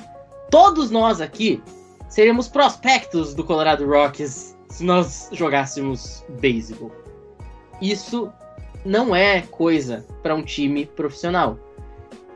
[0.49, 1.61] Todos nós aqui
[2.07, 6.91] seríamos prospectos do Colorado Rockies se nós jogássemos beisebol.
[7.81, 8.31] Isso
[8.85, 11.59] não é coisa para um time profissional.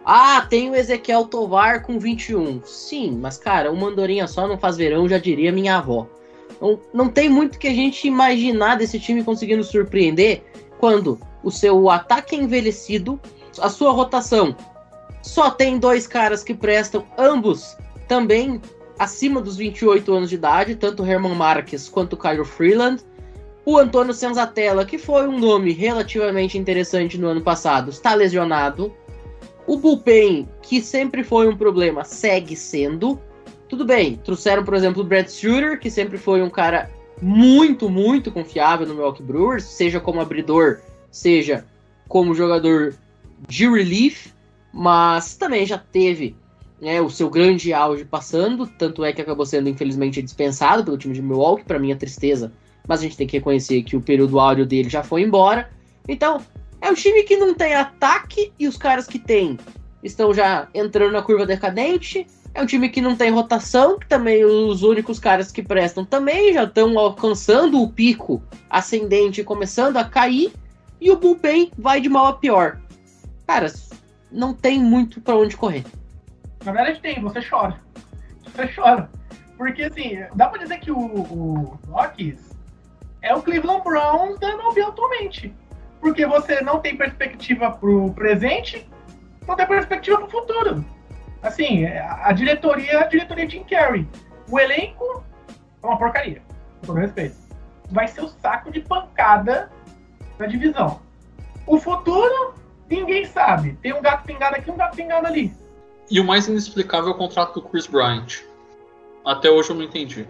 [0.06, 2.62] Ah, tem o Ezequiel Tovar com 21.
[2.64, 6.08] Sim, mas cara, uma andorinha só não faz verão, já diria minha avó.
[6.60, 10.44] Não, não tem muito que a gente imaginar desse time conseguindo surpreender
[10.80, 13.20] quando o seu ataque é envelhecido,
[13.60, 14.56] a sua rotação
[15.22, 18.60] só tem dois caras que prestam, ambos também
[18.98, 23.04] acima dos 28 anos de idade, tanto o Herman Marques quanto o Caio Freeland.
[23.64, 28.92] O Antônio Senzatella, que foi um nome relativamente interessante no ano passado, está lesionado.
[29.72, 33.18] O bullpen, que sempre foi um problema, segue sendo.
[33.70, 38.34] Tudo bem, trouxeram, por exemplo, o Brad Shooter, que sempre foi um cara muito, muito
[38.34, 41.64] confiável no Milwaukee Brewers, seja como abridor, seja
[42.10, 42.96] como jogador
[43.48, 44.34] de relief,
[44.74, 46.36] mas também já teve
[46.82, 51.14] né, o seu grande auge passando, tanto é que acabou sendo infelizmente dispensado pelo time
[51.14, 52.52] de Milwaukee, para minha tristeza,
[52.86, 55.70] mas a gente tem que reconhecer que o período áureo dele já foi embora.
[56.10, 56.42] Então,
[56.82, 59.58] é um time que não tem ataque e os caras que tem
[60.04, 62.26] estão já entrando na curva decadente.
[62.54, 66.54] É um time que não tem rotação, que também os únicos caras que prestam também
[66.54, 70.52] já estão alcançando o pico ascendente começando a cair.
[71.00, 72.80] E o bullpen vai de mal a pior.
[73.48, 73.72] Cara,
[74.32, 75.86] não tem muito para onde correr.
[76.64, 77.80] Na verdade tem, você chora.
[78.44, 79.10] Você chora.
[79.58, 82.52] Porque assim, dá pra dizer que o, o Rockies
[83.22, 85.54] é o Cleveland Browns da MLB atualmente.
[86.02, 88.90] Porque você não tem perspectiva pro presente,
[89.48, 90.84] não tem perspectiva pro futuro.
[91.42, 94.08] Assim, a diretoria é a diretoria Jim Carrey.
[94.50, 95.24] O elenco
[95.82, 96.42] é uma porcaria,
[96.80, 97.36] com todo respeito.
[97.90, 99.72] Vai ser o saco de pancada
[100.38, 101.02] da divisão.
[101.68, 102.56] O futuro,
[102.90, 103.78] ninguém sabe.
[103.82, 105.54] Tem um gato pingado aqui, um gato pingado ali.
[106.10, 108.42] E o mais inexplicável é o contrato do Chris Bryant.
[109.26, 110.28] Até hoje eu não entendi.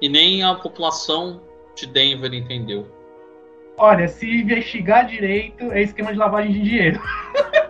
[0.00, 1.40] E nem a população
[1.74, 2.86] de Denver entendeu.
[3.78, 7.00] Olha, se investigar direito, é esquema de lavagem de dinheiro.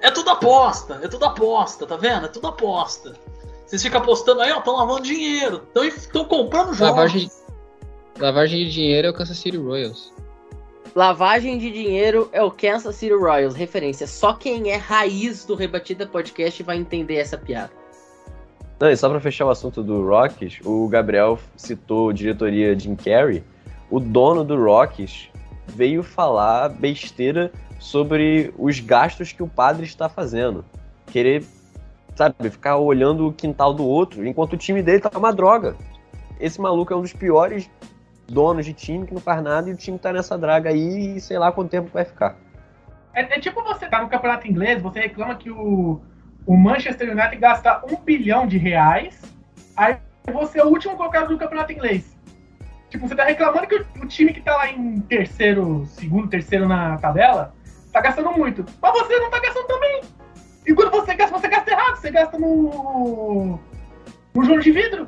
[0.00, 2.24] É tudo aposta, é tudo aposta, tá vendo?
[2.24, 3.12] É tudo aposta.
[3.64, 6.96] Vocês ficam apostando aí, ó, estão lavando dinheiro, estão comprando jogos.
[6.96, 7.30] Lavagem,
[8.18, 10.12] lavagem de dinheiro é o Kansas City Royals.
[10.94, 13.54] Lavagem de dinheiro é o Kansas City Royals.
[13.54, 14.06] Referência.
[14.06, 17.70] Só quem é raiz do Rebatida Podcast vai entender essa piada.
[18.80, 23.44] Não, e só pra fechar o assunto do Rockies, o Gabriel citou diretoria Jim Carrey.
[23.92, 25.28] O dono do Rockies
[25.66, 30.64] veio falar besteira sobre os gastos que o padre está fazendo.
[31.08, 31.44] Querer,
[32.14, 35.76] sabe, ficar olhando o quintal do outro, enquanto o time dele tá uma droga.
[36.40, 37.70] Esse maluco é um dos piores
[38.26, 41.20] donos de time que não faz nada e o time tá nessa draga aí e
[41.20, 42.38] sei lá quanto tempo vai ficar.
[43.12, 46.00] É, é tipo você tá no campeonato inglês, você reclama que o,
[46.46, 49.20] o Manchester United gasta um bilhão de reais,
[49.76, 49.98] aí
[50.32, 52.21] você é o último colocado do campeonato inglês.
[52.92, 56.98] Tipo, você tá reclamando que o, time que tá lá em terceiro, segundo, terceiro na
[56.98, 57.54] tabela,
[57.90, 58.66] tá gastando muito.
[58.82, 60.02] Mas você não tá gastando também.
[60.66, 61.96] E quando você gasta, você gasta errado.
[61.96, 63.58] Você gasta no.
[64.34, 65.06] no jogo de vidro.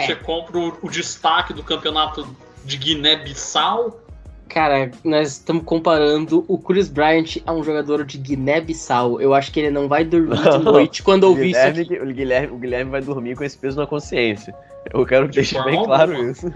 [0.00, 2.26] Você compra o, o destaque do campeonato
[2.64, 4.00] de Guiné-Bissau.
[4.48, 9.20] Cara, nós estamos comparando o Chris Bryant a um jogador de Guiné-Bissau.
[9.20, 11.98] Eu acho que ele não vai dormir de noite quando ouvir isso aqui.
[12.00, 14.54] o, Guilherme, o Guilherme vai dormir com esse peso na consciência.
[14.92, 16.30] Eu quero que De deixe forma bem claro alguma.
[16.30, 16.46] isso.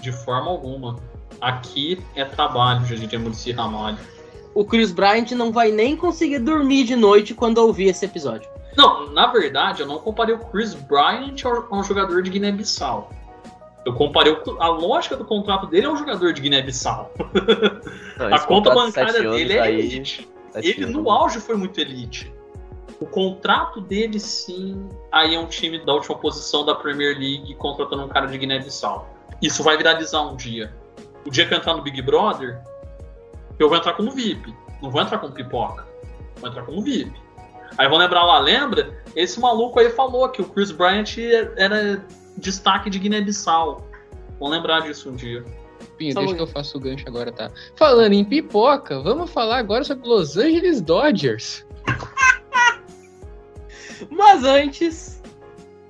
[0.00, 0.96] De forma alguma.
[1.40, 3.98] Aqui é trabalho, já diria Murici Ramalho.
[4.54, 8.48] O Chris Bryant não vai nem conseguir dormir de noite quando ouvir esse episódio.
[8.76, 13.10] Não, na verdade, eu não comparei o Chris Bryant a um jogador de Guiné-Bissau.
[13.84, 17.12] Eu comparei o- a lógica do contrato dele a um jogador de Guiné-Bissau.
[18.18, 20.28] A conta bancária dele é aí, elite.
[20.54, 20.94] Ele anos.
[20.94, 22.32] no auge foi muito elite.
[23.00, 28.04] O contrato dele, sim, aí é um time da última posição da Premier League contratando
[28.04, 29.08] um cara de Guiné-Bissau.
[29.40, 30.74] Isso vai viralizar um dia.
[31.24, 32.60] O dia que eu entrar no Big Brother,
[33.58, 34.52] eu vou entrar como VIP.
[34.82, 35.86] Não vou entrar como pipoca.
[36.36, 37.12] Vou entrar como VIP.
[37.78, 39.02] Aí vão lembrar lá, lembra?
[39.14, 41.16] Esse maluco aí falou que o Chris Bryant
[41.56, 42.04] era
[42.36, 43.86] destaque de Guiné-Bissau.
[44.40, 45.44] Vão lembrar disso um dia.
[45.96, 47.52] Pinho, deixa que eu faço o gancho agora, tá?
[47.76, 51.64] Falando em pipoca, vamos falar agora sobre Los Angeles Dodgers.
[54.10, 55.22] Mas antes,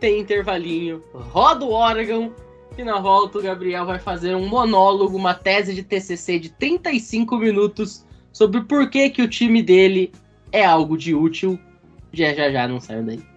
[0.00, 1.02] tem intervalinho.
[1.12, 2.32] Roda o órgão.
[2.76, 7.36] E na volta o Gabriel vai fazer um monólogo, uma tese de TCC de 35
[7.38, 10.12] minutos sobre por que, que o time dele
[10.50, 11.58] é algo de útil.
[12.12, 13.33] Já já já, não saiu daí.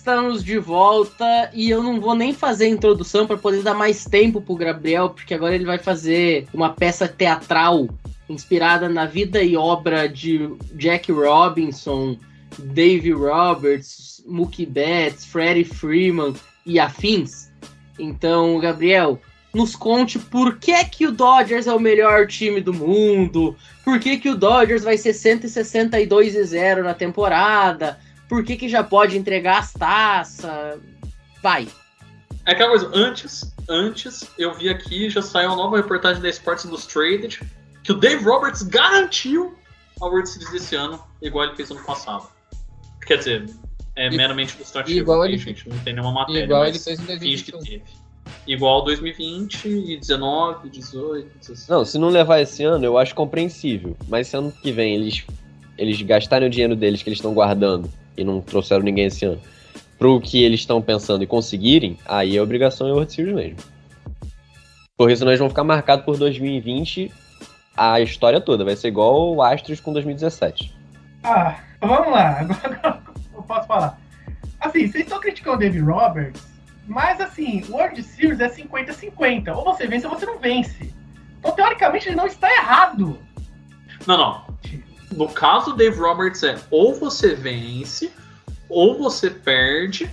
[0.00, 4.06] Estamos de volta e eu não vou nem fazer a introdução para poder dar mais
[4.06, 7.86] tempo pro Gabriel, porque agora ele vai fazer uma peça teatral
[8.26, 12.16] inspirada na vida e obra de Jack Robinson,
[12.58, 16.32] Dave Roberts, Mookie Betts, Freddie Freeman
[16.64, 17.50] e afins.
[17.98, 19.20] Então, Gabriel,
[19.52, 24.16] nos conte por que que o Dodgers é o melhor time do mundo, por que
[24.16, 27.98] que o Dodgers vai ser 162 e 0 na temporada,
[28.30, 30.78] por que, que já pode entregar as taças?
[31.42, 31.66] Vai.
[32.46, 36.64] É aquela coisa, antes, antes eu vi aqui, já saiu uma nova reportagem da Sports
[36.64, 37.40] Illustrated,
[37.82, 39.54] que o Dave Roberts garantiu
[40.00, 42.28] a World Series desse ano, igual ele fez ano passado.
[43.04, 43.50] Quer dizer,
[43.96, 47.00] é I- meramente ilustrativo, igual ele- gente, não tem nenhuma matéria, Igual mas ele fez
[47.00, 47.60] em finge que 2021.
[47.84, 48.00] teve.
[48.46, 51.68] Igual 2020 e 19, 18, 16.
[51.68, 53.96] Não, se não levar esse ano, eu acho compreensível.
[54.08, 55.26] Mas se ano que vem eles,
[55.76, 59.40] eles gastarem o dinheiro deles que eles estão guardando e não trouxeram ninguém esse ano,
[59.98, 63.56] pro que eles estão pensando e conseguirem, aí a obrigação é o World Series mesmo.
[64.96, 67.10] Porque senão eles vão ficar marcados por 2020
[67.76, 68.64] a história toda.
[68.64, 70.76] Vai ser igual o Astros com 2017.
[71.22, 72.40] Ah, vamos lá.
[72.62, 73.02] Agora
[73.34, 73.98] eu posso falar.
[74.60, 76.46] Assim, vocês estão criticando o David Roberts,
[76.86, 79.56] mas assim, o World Series é 50-50.
[79.56, 80.92] Ou você vence ou você não vence.
[81.38, 83.18] Então, teoricamente, ele não está errado.
[84.06, 84.49] Não, não.
[85.14, 88.12] No caso do Dave Roberts é ou você vence,
[88.68, 90.10] ou você perde,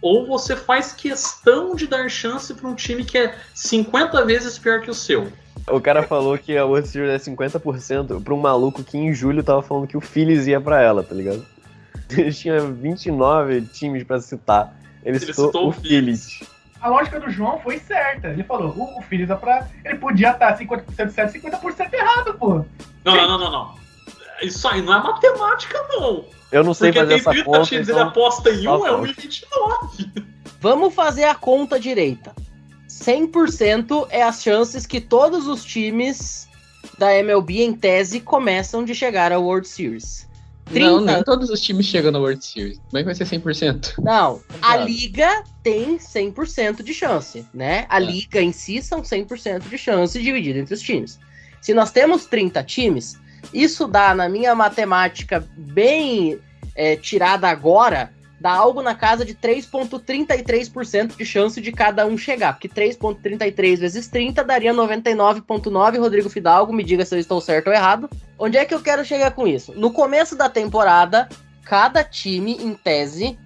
[0.00, 4.80] ou você faz questão de dar chance para um time que é 50 vezes pior
[4.80, 5.30] que o seu.
[5.68, 9.42] O cara falou que a World Series é 50% pra um maluco que em julho
[9.42, 11.44] tava falando que o Phillies ia pra ela, tá ligado?
[12.10, 14.74] Ele tinha 29 times pra citar.
[15.02, 16.40] Ele, Ele citou, citou o o Phillies.
[16.80, 18.28] A lógica do João foi certa.
[18.28, 19.66] Ele falou, o, o Phillies é pra.
[19.82, 22.64] Ele podia estar 50% certo e 50% errado, pô.
[23.02, 23.83] Não, não, não, não, não.
[24.42, 26.24] Isso aí não é matemática, não.
[26.52, 28.08] Eu não sei Porque fazer tem essa 30 conta, times, ele então...
[28.08, 29.12] aposta em um, é conta.
[29.12, 30.24] 1,29.
[30.60, 32.34] Vamos fazer a conta direita.
[32.88, 36.48] 100% é as chances que todos os times
[36.98, 40.28] da MLB, em tese, começam de chegar ao World Series.
[40.70, 41.00] Não, 30.
[41.12, 42.78] nem todos os times chegam na World Series.
[42.88, 43.94] Como é que vai ser 100%?
[44.02, 47.84] Não, a liga tem 100% de chance, né?
[47.88, 48.04] A É.
[48.04, 51.18] liga em si são 100% de chance dividido entre os times.
[51.60, 53.18] Se nós temos 30 times,
[53.52, 56.38] isso dá, na minha matemática bem
[56.74, 62.52] é, tirada agora, dá algo na casa de 3,33% de chance de cada um chegar.
[62.52, 65.98] Porque 3,33 vezes 30 daria 99,9.
[65.98, 68.10] Rodrigo Fidalgo, me diga se eu estou certo ou errado.
[68.38, 69.72] Onde é que eu quero chegar com isso?
[69.74, 71.28] No começo da temporada,
[71.64, 73.38] cada time, em tese,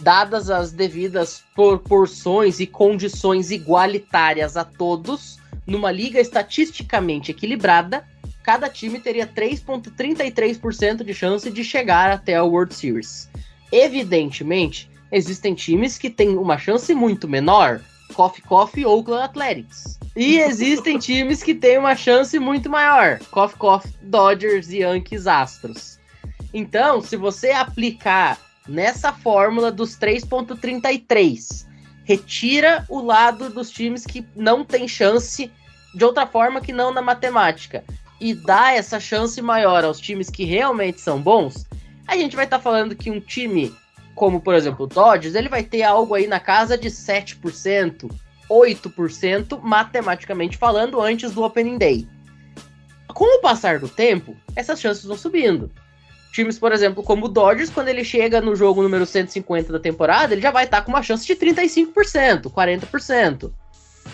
[0.00, 8.04] dadas as devidas proporções e condições igualitárias a todos, numa liga estatisticamente equilibrada,
[8.42, 13.28] cada time teria 3,33% de chance de chegar até a World Series.
[13.70, 17.80] Evidentemente, existem times que têm uma chance muito menor,
[18.12, 19.98] Coffee Coffee Oakland Athletics.
[20.16, 25.98] E existem times que têm uma chance muito maior, Coffee Coffee Dodgers, Yankees, Astros.
[26.52, 28.38] Então, se você aplicar
[28.68, 31.66] nessa fórmula dos 3.33,
[32.04, 35.50] retira o lado dos times que não tem chance
[35.94, 37.84] de outra forma que não na matemática
[38.22, 41.66] e dá essa chance maior aos times que realmente são bons,
[42.06, 43.74] a gente vai estar falando que um time
[44.14, 48.10] como, por exemplo, o Dodgers, ele vai ter algo aí na casa de 7%,
[48.48, 52.06] 8%, matematicamente falando, antes do Opening Day.
[53.08, 55.70] Com o passar do tempo, essas chances vão subindo.
[56.32, 60.32] Times, por exemplo, como o Dodgers, quando ele chega no jogo número 150 da temporada,
[60.32, 63.52] ele já vai estar com uma chance de 35%, 40%.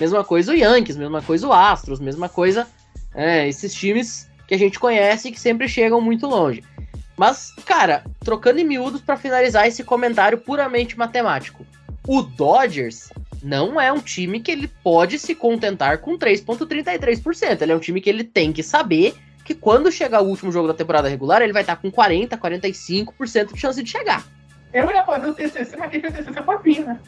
[0.00, 2.66] Mesma coisa o Yankees, mesma coisa o Astros, mesma coisa
[3.14, 6.64] é, esses times que a gente conhece e que sempre chegam muito longe.
[7.16, 11.66] Mas, cara, trocando em miúdos para finalizar esse comentário puramente matemático.
[12.06, 13.10] O Dodgers
[13.42, 17.60] não é um time que ele pode se contentar com 3,33%.
[17.60, 20.68] Ele é um time que ele tem que saber que quando chegar o último jogo
[20.68, 24.24] da temporada regular, ele vai estar com 40, 45% de chance de chegar.
[24.72, 27.00] Eu ia fazer o TCC, mas tem que o TCC por fim, né?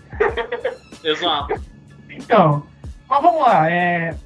[1.05, 1.61] Exato.
[2.09, 2.67] Então,
[3.09, 3.71] mas vamos lá.
[3.71, 4.17] É...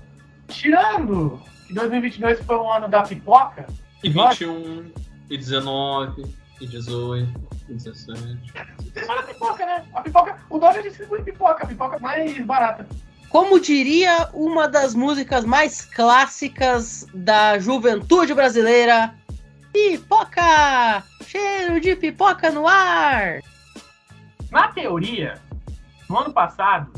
[0.48, 3.66] Tirando que 2022 foi o ano da pipoca,
[4.02, 4.92] E 21,
[5.30, 6.24] e 19,
[6.60, 7.28] e 18,
[7.68, 8.38] e 17.
[8.92, 9.84] tem a pipoca, né?
[9.94, 12.86] A pipoca, o Dodgers distribui pipoca, a pipoca mais barata.
[13.28, 19.14] Como diria uma das músicas mais clássicas da juventude brasileira,
[19.72, 21.02] pipoca!
[21.26, 23.40] Cheiro de pipoca no ar!
[24.50, 25.40] Na teoria,
[26.08, 26.92] no ano passado,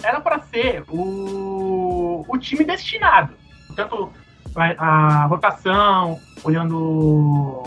[0.00, 3.34] era para ser o, o time destinado.
[3.74, 4.12] Tanto
[4.54, 7.62] a, a rotação, olhando o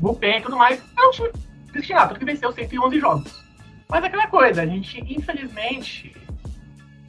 [0.00, 1.30] bullpen e tudo mais, era um time
[1.72, 3.44] tanto que venceu 111 jogos.
[3.88, 6.16] Mas é aquela coisa, a gente, infelizmente,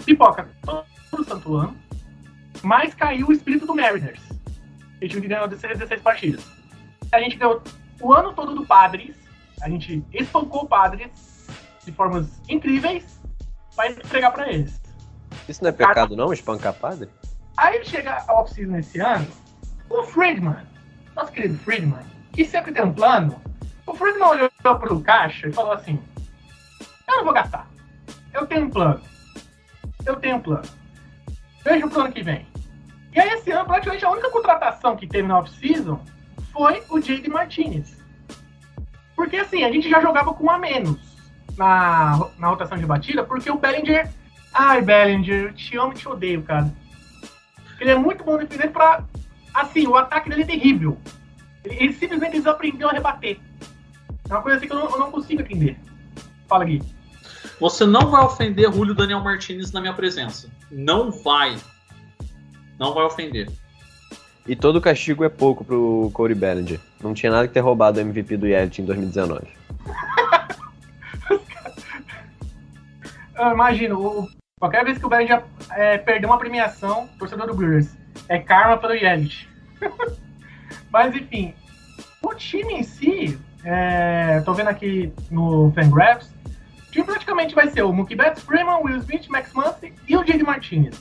[0.06, 1.78] pipoca todo santo ano,
[2.62, 4.22] mas caiu o espírito do Mariners.
[5.02, 6.46] O time que ganhou 16, 16 partidas.
[7.12, 7.62] A gente ganhou
[8.02, 9.16] o ano todo do Padres,
[9.62, 11.48] a gente espancou o Padres
[11.86, 13.20] de formas incríveis
[13.76, 14.82] para entregar para eles.
[15.48, 16.32] Isso não é pecado, não?
[16.32, 17.10] Espancar padre?
[17.58, 19.28] Aí chega a off-season esse ano,
[19.90, 20.58] o Friedman,
[21.16, 23.40] nosso querido Friedman, que sempre tem um plano,
[23.86, 24.50] o Friedman olhou
[24.80, 26.00] pro caixa e falou assim:
[27.08, 27.68] Eu não vou gastar.
[28.34, 29.02] Eu tenho um plano.
[30.06, 30.68] Eu tenho um plano.
[31.64, 32.48] Veja o plano que vem.
[33.14, 36.00] E aí, esse ano, praticamente a única contratação que teve na off-season
[36.52, 37.30] foi o J.D.
[37.30, 38.02] Martinez.
[39.16, 41.00] Porque assim, a gente já jogava com um a menos
[41.56, 44.10] na, na rotação de batida, porque o Bellinger.
[44.52, 46.72] Ai, Bellinger, eu te amo e te odeio, cara.
[47.84, 49.04] Ele é muito bom defendendo pra.
[49.54, 50.98] Assim, o ataque dele é terrível.
[51.66, 53.38] Ele, ele simplesmente desaprendeu a rebater.
[54.30, 55.78] É uma coisa assim que eu não, eu não consigo entender.
[56.48, 56.82] Fala, Gui.
[57.60, 60.50] Você não vai ofender Julio Daniel Martinez na minha presença.
[60.72, 61.58] Não vai.
[62.80, 63.52] Não vai ofender.
[64.48, 66.80] E todo castigo é pouco pro Corey Bellinger.
[67.02, 69.46] Não tinha nada que ter roubado o MVP do Yelich em 2019.
[73.38, 74.30] Eu imagino, o-
[74.64, 77.98] qualquer vez que o Bellinger é, perder uma premiação, torcedor do Brewers,
[78.30, 79.46] é karma pelo Yelich.
[80.90, 81.54] Mas enfim,
[82.22, 86.34] o time em si, é, tô vendo aqui no Fangraphs,
[86.88, 90.24] o time praticamente vai ser o Mookie Betts, Freeman, Will Smith, Max Muncy e o
[90.24, 90.44] J.D.
[90.44, 90.98] Martinez.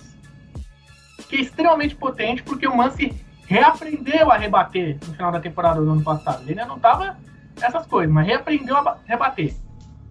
[1.28, 3.14] Que é extremamente potente, porque o Muncy
[3.46, 6.42] reaprendeu a rebater no final da temporada do ano passado.
[6.42, 7.16] Ele ainda não tava
[7.60, 9.54] essas coisas, mas reaprendeu a ba- rebater.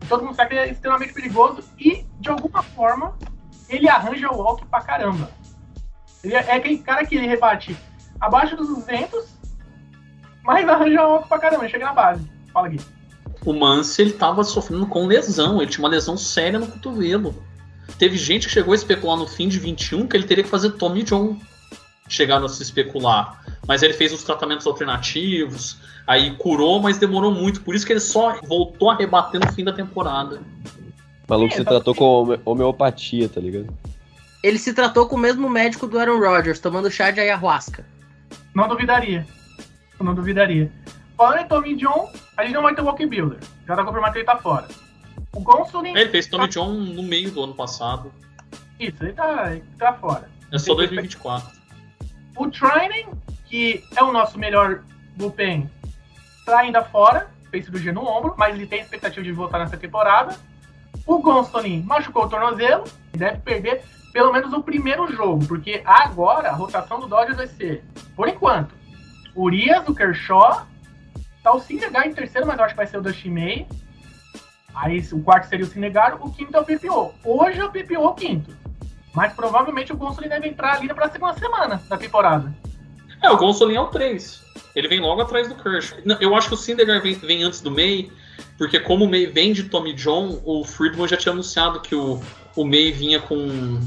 [0.07, 3.13] Todo mundo sabe que ele é extremamente perigoso e, de alguma forma,
[3.72, 5.32] ele arranja o walk pra caramba.
[6.24, 7.76] Ele é é aquele cara que ele rebate
[8.19, 9.26] abaixo dos 200,
[10.43, 12.30] mas arranja o walk pra caramba, chega na base.
[12.53, 12.80] Fala aqui.
[13.45, 15.61] O Mance, ele tava sofrendo com lesão.
[15.61, 17.34] Ele tinha uma lesão séria no cotovelo.
[17.97, 20.72] Teve gente que chegou a especular no fim de 21 que ele teria que fazer
[20.72, 21.38] Tommy John.
[22.07, 23.43] Chegaram a se especular.
[23.67, 27.61] Mas ele fez os tratamentos alternativos, aí curou, mas demorou muito.
[27.61, 30.41] Por isso que ele só voltou a rebater no fim da temporada.
[31.32, 33.73] O maluco É, se tá- tratou com home- homeopatia, tá ligado?
[34.43, 37.86] Ele se tratou com o mesmo médico do Aaron Rodgers, tomando chá de ayahuasca.
[38.53, 39.25] Não duvidaria.
[39.97, 40.69] Eu não duvidaria.
[41.15, 43.38] Falando em Tommy John, a gente não vai ter o Walking Builder.
[43.65, 44.67] Já tá confirmado que ele tá fora.
[45.34, 45.95] O Gonsolin.
[45.95, 48.11] Ele fez Tommy John no meio do ano passado.
[48.77, 50.29] Isso, ele tá, ele tá fora.
[50.51, 51.47] É só 2024.
[52.36, 53.05] O Trining,
[53.45, 54.82] que é o nosso melhor
[55.15, 55.69] bullpen,
[56.45, 60.36] tá ainda fora, fez cirurgia no ombro, mas ele tem expectativa de voltar nessa temporada.
[61.12, 63.84] O Gonsolin machucou o tornozelo, e deve perder
[64.14, 67.84] pelo menos o primeiro jogo, porque agora a rotação do Dodgers vai ser,
[68.16, 68.74] por enquanto,
[69.36, 70.66] Urias, o Kershaw,
[71.43, 73.68] tá o Sinegar em terceiro, mas eu acho que vai ser o Dustin May.
[74.74, 77.14] Aí o quarto seria o Sinegar, o quinto é o PPO.
[77.26, 78.55] Hoje é o PPO o quinto.
[79.14, 82.55] Mas provavelmente o Gonsolin deve entrar ali para a segunda semana da temporada.
[83.22, 84.41] É, o Gonsolin é o 3.
[84.74, 85.99] Ele vem logo atrás do Kershaw.
[86.22, 88.09] Eu acho que o Syndergaard vem, vem antes do May,
[88.57, 92.21] porque como o May vem de Tommy John, o Friedman já tinha anunciado que o,
[92.55, 93.79] o May vinha com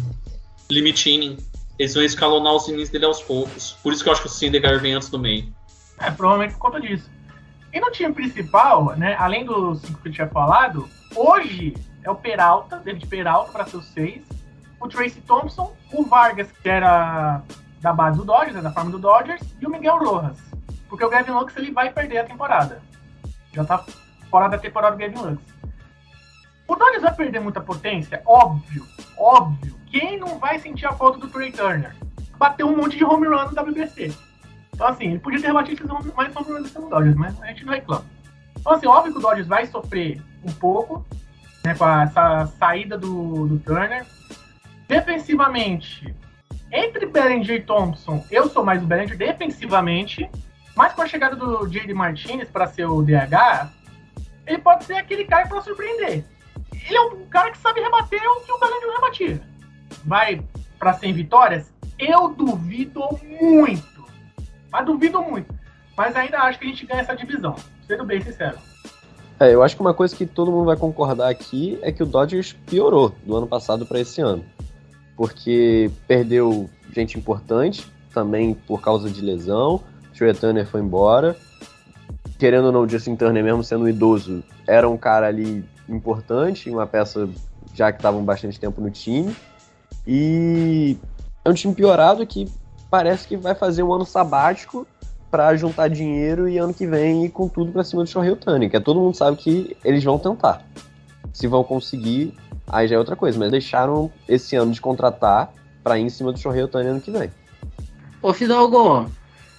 [0.71, 1.37] limite inning.
[1.79, 3.73] Eles vão escalonar os innings dele aos poucos.
[3.83, 5.49] Por isso que eu acho que o Syndergaard vem antes do May.
[6.01, 7.11] É, provavelmente por conta disso.
[7.73, 11.75] E no time principal, né, além dos cinco que eu tinha falado, hoje
[12.05, 14.23] é o Peralta, David Peralta para seus seis,
[14.81, 17.43] o Tracy Thompson, o Vargas, que era
[17.81, 20.39] da base do Dodgers, né, da farm do Dodgers, e o Miguel Rojas.
[20.89, 22.81] Porque o Gavin Lux ele vai perder a temporada.
[23.53, 23.85] Já tá
[24.35, 25.41] fora da temporada do Lux.
[26.67, 28.21] O Dodgers vai perder muita potência?
[28.27, 28.85] Óbvio,
[29.17, 29.79] óbvio.
[29.87, 31.95] Quem não vai sentir a falta do Trey Turner?
[32.37, 34.13] Bateu um monte de home run no WBC.
[34.73, 37.75] Então, assim, ele podia ter esses mais home runs no Dodgers, mas a gente não
[37.75, 38.07] reclama.
[38.59, 41.07] Então, assim, óbvio que o Dodgers vai sofrer um pouco
[41.65, 44.05] né, com essa saída do, do Turner.
[44.89, 46.13] Defensivamente,
[46.73, 50.29] entre Bellinger e Thompson, eu sou mais o Bellinger defensivamente,
[50.75, 51.95] mas com a chegada do J.D.
[51.95, 53.84] Martinez para ser o DH,
[54.47, 56.25] ele pode ser aquele cara para surpreender.
[56.87, 59.41] Ele é um cara que sabe rebater o que o Bellinger não rebatia.
[60.05, 60.43] Vai
[60.79, 61.73] para 100 vitórias?
[61.99, 63.03] Eu duvido
[63.41, 64.05] muito.
[64.71, 65.55] Mas duvido muito.
[65.97, 67.55] Mas ainda acho que a gente ganha essa divisão,
[67.87, 68.59] sendo bem sincero.
[69.39, 72.07] É, eu acho que uma coisa que todo mundo vai concordar aqui é que o
[72.07, 74.45] Dodgers piorou do ano passado para esse ano.
[75.17, 79.83] Porque perdeu gente importante, também por causa de lesão.
[80.17, 81.37] Trey Turner foi embora.
[82.45, 86.69] Querendo ou não, o Justin Turner, mesmo sendo um idoso, era um cara ali importante,
[86.69, 87.27] uma peça
[87.73, 89.35] já que estavam bastante tempo no time.
[90.07, 90.99] E
[91.43, 92.47] é um time piorado que
[92.91, 94.87] parece que vai fazer um ano sabático
[95.31, 98.37] para juntar dinheiro e ano que vem ir com tudo para cima do Shohei
[98.69, 100.67] que é, todo mundo sabe que eles vão tentar.
[101.33, 102.35] Se vão conseguir,
[102.67, 105.51] aí já é outra coisa, mas deixaram esse ano de contratar
[105.83, 107.31] para ir em cima do Shohei ano que vem.
[108.21, 109.11] Ô Fidalgo,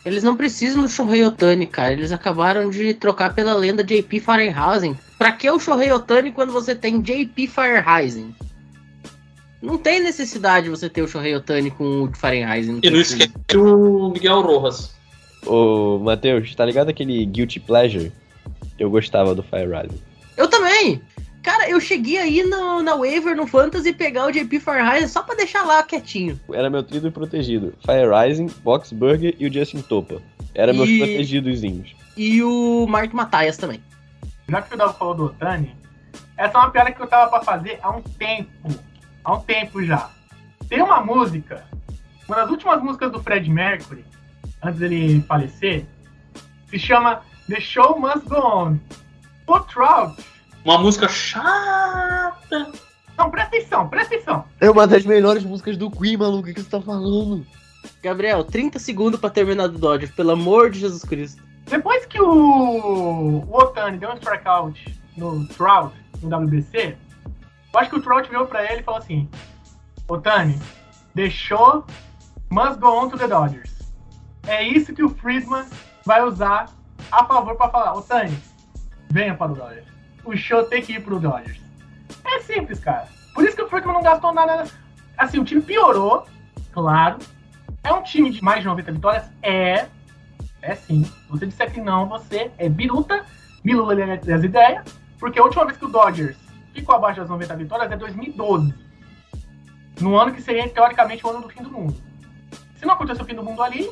[0.06, 1.94] eles não precisam do Shohei Otani, cara.
[1.94, 4.96] Eles acabaram de trocar pela lenda JP Firehousing.
[5.18, 8.34] Pra que o Shohei Otani quando você tem JP Firehousing?
[9.62, 12.68] Não tem necessidade de você ter o Shohei Otani com o Fahrenheit.
[12.84, 14.94] E não esquece o Miguel Rojas.
[15.44, 18.12] Ô, Matheus, tá ligado aquele Guilty Pleasure?
[18.78, 20.00] Eu gostava do Fire Rising.
[20.38, 21.02] Eu também!
[21.46, 25.36] Cara, eu cheguei aí no, na waiver, no Fantasy, pegar o JP Firehouse só pra
[25.36, 26.40] deixar lá quietinho.
[26.52, 27.76] Era meu trio protegido.
[27.86, 30.24] Fire Rising, Boxburger e o Justin Topa.
[30.56, 31.96] Era E- meus protegidozinhos.
[32.18, 33.80] E o Mark Mataias também.
[34.50, 35.76] Já que o Fidalgo falou do Otani,
[36.36, 38.50] essa é uma piada que eu tava pra fazer há um tempo.
[39.24, 40.10] Há um tempo já.
[40.68, 41.64] Tem uma música,
[42.28, 44.04] uma das últimas músicas do Fred Mercury,
[44.64, 45.86] antes dele falecer,
[46.72, 48.78] se chama The Show Must Go On.
[49.46, 50.16] O Trout.
[50.66, 52.72] Uma música chata.
[53.16, 54.46] Não, presta atenção, presta atenção.
[54.60, 56.50] É uma das melhores músicas do Queen, maluco.
[56.50, 57.46] O que você tá falando?
[58.02, 61.44] Gabriel, 30 segundos pra terminar do Dodgers, pelo amor de Jesus Cristo.
[61.66, 66.98] Depois que o, o Otani deu um strikeout no Trout, no WBC,
[67.72, 69.30] eu acho que o Trout virou pra ele e falou assim:
[70.08, 70.60] Otani,
[71.16, 71.86] the show
[72.50, 73.72] must go on to the Dodgers.
[74.48, 75.66] É isso que o Friedman
[76.04, 76.72] vai usar
[77.12, 78.36] a favor pra falar: Otani,
[79.12, 79.95] venha para o Dodgers.
[80.26, 81.60] O show tem que ir pro Dodgers.
[82.26, 83.08] É simples, cara.
[83.34, 84.66] Por isso que o Friedman não gastou nada.
[85.18, 86.26] Assim, o time piorou,
[86.72, 87.20] claro.
[87.84, 89.26] É um time de mais de 90 vitórias?
[89.42, 89.88] É.
[90.62, 91.04] É sim.
[91.04, 93.24] Se você disser que não, você é biruta,
[93.64, 94.84] bilula das ideias,
[95.20, 96.36] porque a última vez que o Dodgers
[96.74, 98.74] ficou abaixo das 90 vitórias é 2012.
[100.02, 101.96] No ano que seria, teoricamente, o ano do fim do mundo.
[102.78, 103.90] Se não acontecer o fim do mundo ali,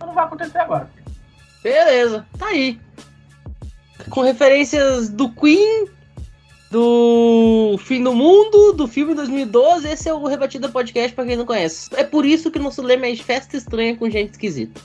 [0.00, 0.88] não vai acontecer agora.
[1.62, 2.80] Beleza, tá aí.
[4.08, 5.86] Com referências do Queen,
[6.70, 11.44] do Fim do Mundo, do filme 2012, esse é o Rebatida Podcast pra quem não
[11.44, 11.90] conhece.
[11.94, 14.80] É por isso que o nosso lema é Festa Estranha com gente esquisita.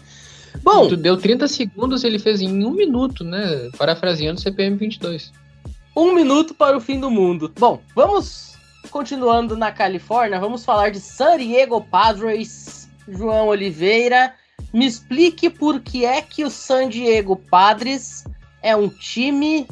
[0.64, 3.70] Bom, Tu deu 30 segundos ele fez em um minuto, né?
[3.78, 5.32] Parafraseando CPM 22.
[5.96, 7.52] um minuto para o fim do mundo.
[7.58, 8.56] Bom, vamos
[8.90, 12.90] continuando na Califórnia, vamos falar de San Diego Padres.
[13.08, 14.34] João Oliveira,
[14.74, 18.25] me explique por que é que o San Diego Padres
[18.66, 19.68] é um time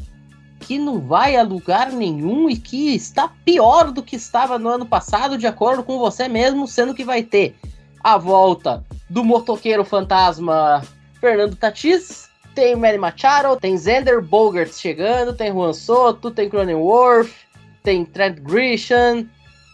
[0.59, 4.85] que não vai a lugar nenhum e que está pior do que estava no ano
[4.85, 7.55] passado, de acordo com você mesmo, sendo que vai ter
[8.03, 10.83] a volta do motoqueiro fantasma
[11.19, 17.33] Fernando Tatis, tem o Manny Machado, tem Xander Bogarts chegando, tem Juan Soto, tem Cronenworth,
[17.81, 19.27] tem Trent Grisham,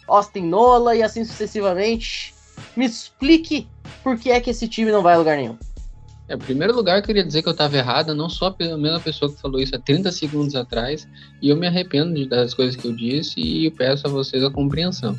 [0.07, 2.33] Austin Nola e assim sucessivamente.
[2.73, 3.67] Me explique
[4.01, 5.57] por que é que esse time não vai a lugar nenhum.
[6.29, 8.99] É, em primeiro lugar, eu queria dizer que eu estava errado, não sou a mesma
[8.99, 11.07] pessoa que falou isso há 30 segundos atrás,
[11.41, 14.49] e eu me arrependo de- das coisas que eu disse e peço a vocês a
[14.51, 15.17] compreensão.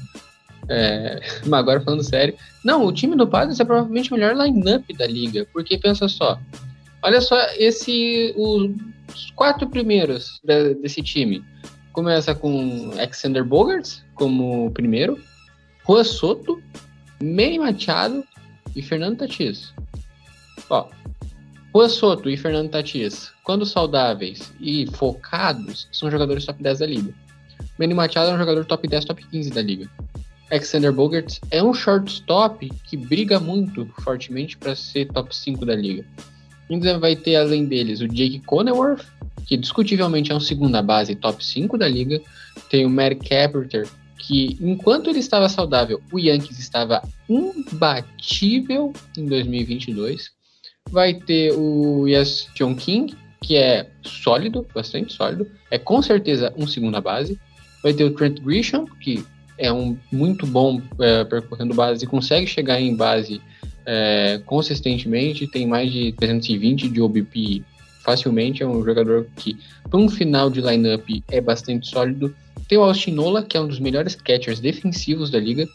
[0.69, 2.35] É, mas agora falando sério,
[2.65, 6.39] não, o time do Padres é provavelmente o melhor line-up da liga, porque pensa só,
[7.03, 11.43] Olha só esse os quatro primeiros da- desse time.
[11.95, 15.19] Começa com Alexander Bogarts como primeiro,
[15.87, 16.63] Juan Soto,
[17.23, 18.23] Manny Machado
[18.77, 19.73] e Fernando Tatis.
[20.69, 20.87] Ó,
[21.73, 27.15] Juan Soto e Fernando Tatis, quando saudáveis e focados, são jogadores top 10 da liga.
[27.79, 29.89] Manny Machado é um jogador top 10, top 15 da liga.
[30.51, 36.05] Alexander Bogarts é um shortstop que briga muito fortemente para ser top 5 da liga.
[36.69, 39.07] Ainda vai ter, além deles, o Jake Cronenworth,
[39.47, 42.21] que discutivelmente é um segunda base top 5 da liga.
[42.69, 50.33] Tem o Matt Carpenter, que enquanto ele estava saudável, o Yankees estava imbatível em 2022.
[50.91, 55.47] Vai ter o Yes John King, que é sólido, bastante sólido.
[55.71, 57.39] É com certeza um segunda base.
[57.83, 59.25] Vai ter o Trent Grisham, que
[59.57, 63.41] é um muito bom é, percorrendo base e consegue chegar em base
[63.87, 67.63] é, consistentemente, tem mais de 320 de OBP
[68.05, 72.35] facilmente, é um jogador que, para um final de lineup, é bastante sólido.
[72.69, 75.67] Tem o Austin Nola, que é um dos melhores catchers defensivos da liga,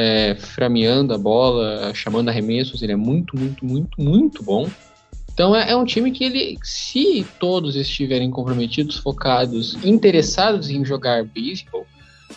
[0.00, 4.70] é, frameando a bola, chamando arremessos, ele é muito, muito, muito, muito bom.
[5.34, 11.24] Então é, é um time que ele, se todos estiverem comprometidos, focados, interessados em jogar
[11.24, 11.84] beisebol,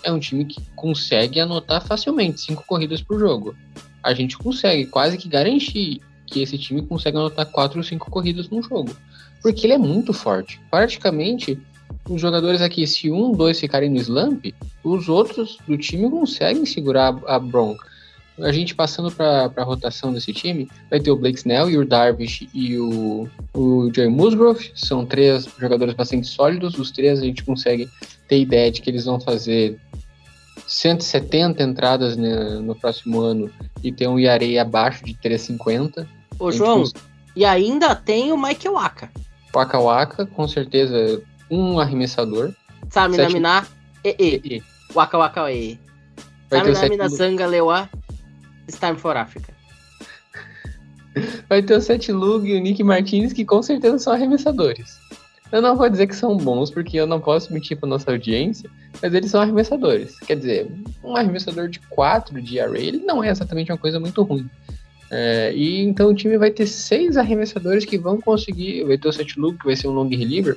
[0.02, 3.56] é um time que consegue anotar facilmente cinco corridas por jogo.
[4.02, 8.50] A gente consegue quase que garantir que esse time consegue anotar quatro ou cinco corridas
[8.50, 8.96] num jogo.
[9.44, 10.60] Porque ele é muito forte.
[10.72, 11.60] Praticamente,
[12.10, 17.16] os jogadores aqui, se um, dois ficarem no slump, os outros do time conseguem segurar
[17.26, 17.90] a, a bronca.
[18.40, 21.86] A gente passando para a rotação desse time, vai ter o Blake Snell, e o
[21.86, 24.72] Darvish e o, o Joey Musgrove.
[24.74, 26.80] São três jogadores bastante sólidos.
[26.80, 27.88] Os três a gente consegue
[28.28, 29.78] ter ideia de que eles vão fazer
[30.66, 33.52] 170 entradas né, no próximo ano
[33.84, 36.08] e ter um ERA abaixo de 350.
[36.40, 36.84] Ô, João,
[37.36, 39.10] e ainda tem o Mike Waka.
[39.54, 41.22] Waka Waka, com certeza,
[41.52, 42.54] um arremessador.
[42.90, 43.68] Sabe, Sete- Namina,
[44.04, 44.56] e, e.
[44.56, 44.64] E
[44.96, 45.78] Waka Waka, e.
[46.50, 47.90] o Namina, Seth, Sanga, Lewa,
[48.68, 49.54] It's time for Africa.
[51.50, 54.98] vai ter o Seth Lug e o Nick Martinez, que com certeza são arremessadores.
[55.52, 58.70] Eu não vou dizer que são bons, porque eu não posso mentir para nossa audiência,
[59.02, 60.18] mas eles são arremessadores.
[60.22, 60.72] Quer dizer,
[61.04, 64.50] um arremessador de 4 de ERA, ele não é exatamente uma coisa muito ruim.
[65.14, 68.86] É, e então o time vai ter seis arremessadores que vão conseguir.
[68.86, 70.56] Vai ter o Seth Luke, que vai ser um long reliever.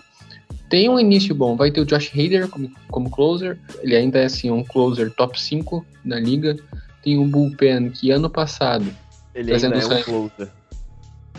[0.69, 3.59] Tem um início bom, vai ter o Josh Hader como, como closer.
[3.83, 6.57] Ele ainda é assim, um closer top 5 na liga.
[7.03, 8.87] Tem um bullpen que ano passado
[9.35, 10.51] Ele ainda é um os- closer.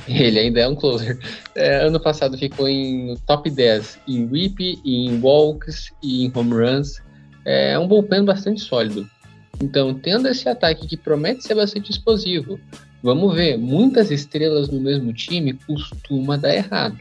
[0.07, 1.17] ele ainda é um closer.
[1.55, 7.01] É, ano passado ficou em top 10 em whip, em walks e em home runs.
[7.43, 9.09] É um bullpen bastante sólido.
[9.61, 12.59] Então, tendo esse ataque que promete ser bastante explosivo,
[13.01, 16.97] vamos ver, muitas estrelas no mesmo time costuma dar errado.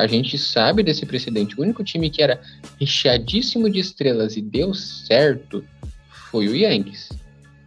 [0.00, 1.58] A gente sabe desse precedente.
[1.58, 2.40] O único time que era
[2.78, 5.64] recheadíssimo de estrelas e deu certo
[6.30, 7.10] foi o Yankees,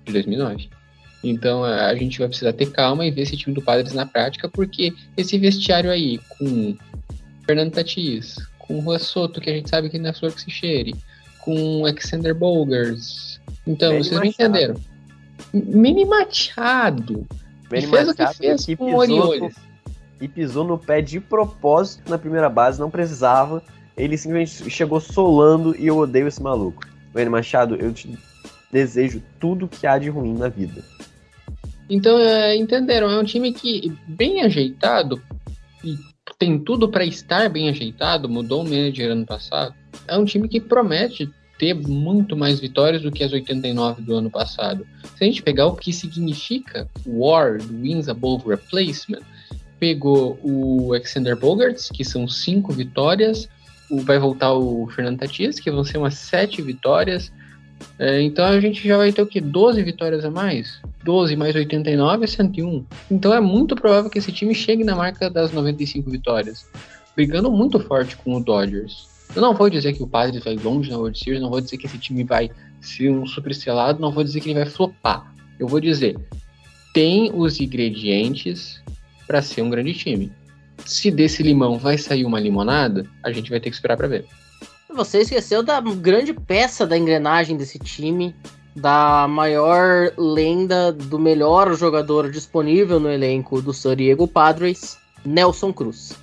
[0.06, 0.70] de 2009.
[1.24, 4.50] Então a gente vai precisar ter calma e ver esse time do Padres na prática,
[4.50, 6.76] porque esse vestiário aí, com
[7.46, 10.42] Fernando Tatis, com o Juan Soto, que a gente sabe que não é flor que
[10.42, 10.96] se cheire,
[11.40, 13.40] com Alexander Bogers.
[13.68, 14.44] Então, Manny vocês me Machado.
[14.44, 14.76] entenderam.
[15.54, 17.28] Mini Machado.
[17.72, 19.56] E fez o que Machado fez que com Orioles.
[20.24, 23.62] E pisou no pé de propósito na primeira base, não precisava.
[23.98, 26.82] Ele simplesmente chegou solando e eu odeio esse maluco.
[27.14, 28.18] Manny Machado, eu te
[28.72, 30.82] desejo tudo que há de ruim na vida.
[31.90, 33.10] Então, é, entenderam?
[33.10, 35.22] É um time que, bem ajeitado,
[35.84, 35.98] e
[36.40, 39.76] tem tudo para estar bem ajeitado, mudou o manager ano passado.
[40.08, 44.32] É um time que promete ter muito mais vitórias do que as 89 do ano
[44.32, 44.88] passado.
[45.18, 49.22] Se a gente pegar o que significa WAR, Wins Above Replacement,
[49.84, 53.50] pegou o Alexander Bogarts, que são cinco vitórias,
[53.92, 57.34] o- vai voltar o Fernando Tatis, que vão ser umas sete vitórias.
[58.00, 59.42] É, então a gente já vai ter o que?
[59.42, 60.80] 12 vitórias a mais?
[61.04, 62.86] 12 mais 89 é 101.
[63.12, 66.66] Então é muito provável que esse time chegue na marca das 95 vitórias.
[67.14, 69.10] Brigando muito forte com o Dodgers.
[69.36, 71.78] Eu não vou dizer que o Padres vai longe na World Series, não vou dizer
[71.78, 75.30] que esse time vai ser um super estrelado, não vou dizer que ele vai flopar.
[75.60, 76.16] Eu vou dizer,
[76.94, 78.82] tem os ingredientes
[79.28, 80.32] para ser um grande time.
[80.86, 84.26] Se desse limão vai sair uma limonada, a gente vai ter que esperar para ver.
[84.94, 88.36] Você esqueceu da grande peça da engrenagem desse time,
[88.76, 96.18] da maior lenda, do melhor jogador disponível no elenco do San Diego Padres, Nelson Cruz.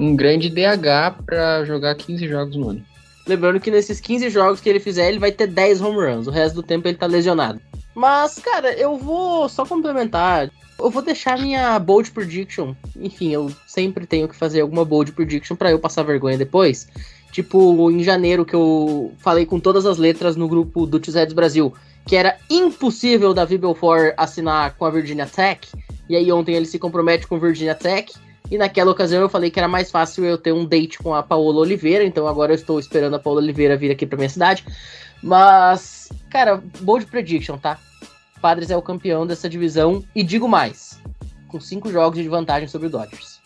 [0.00, 2.84] Um grande DH para jogar 15 jogos no ano.
[3.26, 6.26] Lembrando que nesses 15 jogos que ele fizer, ele vai ter 10 home runs.
[6.26, 7.60] O resto do tempo ele tá lesionado.
[7.94, 10.50] Mas, cara, eu vou só complementar.
[10.78, 12.74] Eu vou deixar minha bold prediction.
[13.00, 16.88] Enfim, eu sempre tenho que fazer alguma bold prediction para eu passar vergonha depois.
[17.32, 21.72] Tipo, em janeiro que eu falei com todas as letras no grupo do Tizeds Brasil
[22.06, 25.68] que era impossível Davi Belfort assinar com a Virginia Tech.
[26.08, 28.14] E aí ontem ele se compromete com Virginia Tech.
[28.48, 31.22] E naquela ocasião eu falei que era mais fácil eu ter um date com a
[31.22, 32.04] Paola Oliveira.
[32.04, 34.64] Então agora eu estou esperando a Paola Oliveira vir aqui pra minha cidade.
[35.20, 37.76] Mas, cara, bold prediction, tá?
[38.40, 40.02] Padres é o campeão dessa divisão.
[40.14, 41.00] E digo mais:
[41.48, 43.40] com cinco jogos de vantagem sobre o Dodgers.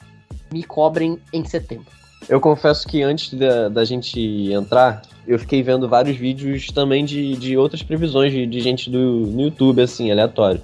[0.53, 1.87] Me cobrem em setembro.
[2.29, 7.35] Eu confesso que antes da, da gente entrar, eu fiquei vendo vários vídeos também de,
[7.37, 10.61] de outras previsões de, de gente do, no YouTube, assim, aleatório.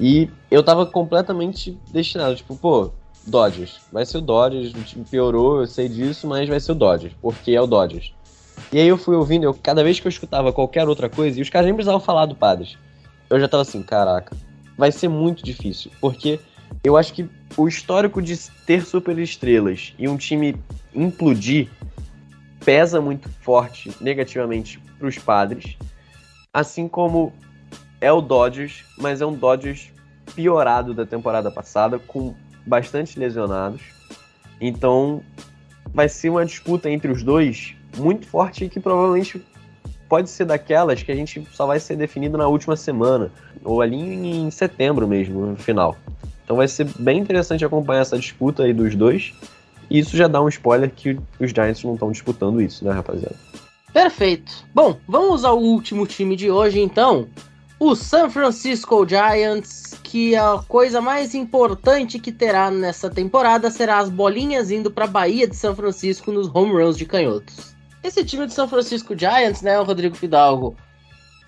[0.00, 2.90] E eu tava completamente destinado, tipo, pô,
[3.26, 3.80] Dodgers.
[3.92, 7.14] Vai ser o Dodgers, o time piorou, eu sei disso, mas vai ser o Dodgers,
[7.20, 8.12] porque é o Dodgers.
[8.72, 11.42] E aí eu fui ouvindo, eu, cada vez que eu escutava qualquer outra coisa, e
[11.42, 12.76] os caras nem precisavam falar do Padres,
[13.30, 14.36] eu já tava assim, caraca,
[14.76, 16.40] vai ser muito difícil, porque
[16.82, 20.56] eu acho que o histórico de ter super estrelas e um time
[20.94, 21.68] implodir
[22.64, 25.76] pesa muito forte negativamente para os padres,
[26.52, 27.32] assim como
[28.00, 29.90] é o Dodgers, mas é um Dodgers
[30.34, 32.34] piorado da temporada passada, com
[32.66, 33.82] bastante lesionados.
[34.60, 35.22] Então
[35.92, 39.42] vai ser uma disputa entre os dois muito forte e que provavelmente
[40.08, 43.30] pode ser daquelas que a gente só vai ser definido na última semana,
[43.64, 45.96] ou ali em setembro mesmo, no final.
[46.44, 49.34] Então vai ser bem interessante acompanhar essa disputa aí dos dois.
[49.90, 53.36] E isso já dá um spoiler que os Giants não estão disputando isso, né, rapaziada?
[53.92, 54.64] Perfeito.
[54.74, 57.28] Bom, vamos ao último time de hoje, então.
[57.80, 64.10] O San Francisco Giants, que a coisa mais importante que terá nessa temporada será as
[64.10, 67.77] bolinhas indo para a Bahia de São Francisco nos home runs de canhotos.
[68.02, 70.76] Esse time de São Francisco Giants, né, o Rodrigo Fidalgo,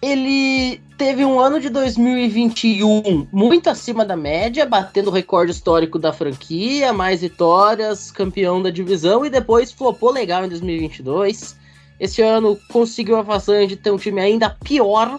[0.03, 6.12] ele teve um ano de 2021 muito acima da média, batendo o recorde histórico da
[6.12, 11.57] franquia, mais vitórias, campeão da divisão e depois flopou legal em 2022.
[11.98, 15.18] Esse ano conseguiu a façanha de ter um time ainda pior,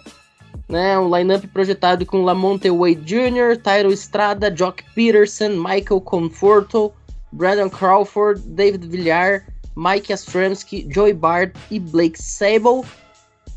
[0.68, 0.98] né?
[0.98, 6.92] Um lineup projetado com Lamonte Wade Jr., Tyro Estrada, Jock Peterson, Michael Conforto,
[7.32, 9.46] Brandon Crawford, David Villar,
[9.76, 12.84] Mike Astramsky, Joey Bart e Blake Sable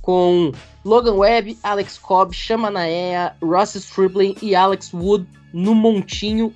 [0.05, 0.53] com
[0.85, 6.53] Logan Webb, Alex Cobb, Chama Naea, Ross Stripling e Alex Wood no montinho.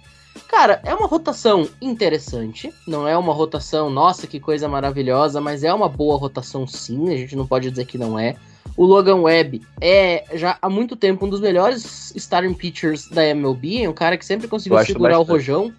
[0.49, 5.73] Cara, é uma rotação interessante, não é uma rotação, nossa, que coisa maravilhosa, mas é
[5.73, 8.37] uma boa rotação sim, a gente não pode dizer que não é.
[8.77, 13.83] O Logan Webb é já há muito tempo um dos melhores starting pitchers da MLB,
[13.83, 15.29] é um cara que sempre conseguiu Gosto segurar bastante.
[15.29, 15.73] o rojão.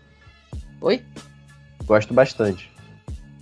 [0.82, 1.02] Oi?
[1.86, 2.70] Gosto bastante.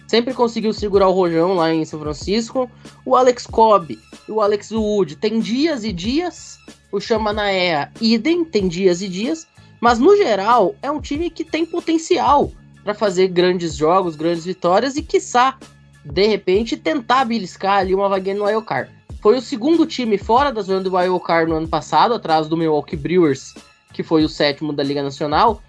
[0.08, 2.70] Sempre conseguiu segurar o rojão lá em São Francisco.
[3.06, 6.58] O Alex Cobb e o Alex Wood tem dias e dias.
[6.92, 9.46] O Chamanaea, idem, tem dias e dias.
[9.80, 12.52] Mas no geral, é um time que tem potencial
[12.84, 15.58] para fazer grandes jogos, grandes vitórias e, quiçá,
[16.06, 18.90] de repente, tentar beliscar ali uma vaguinha no Wildcard.
[19.22, 22.96] Foi o segundo time fora da zona do Wildcard no ano passado, atrás do Milwaukee
[22.96, 23.54] Brewers,
[23.94, 25.62] que foi o sétimo da Liga Nacional.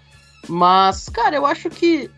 [0.47, 2.09] Mas, cara, eu acho que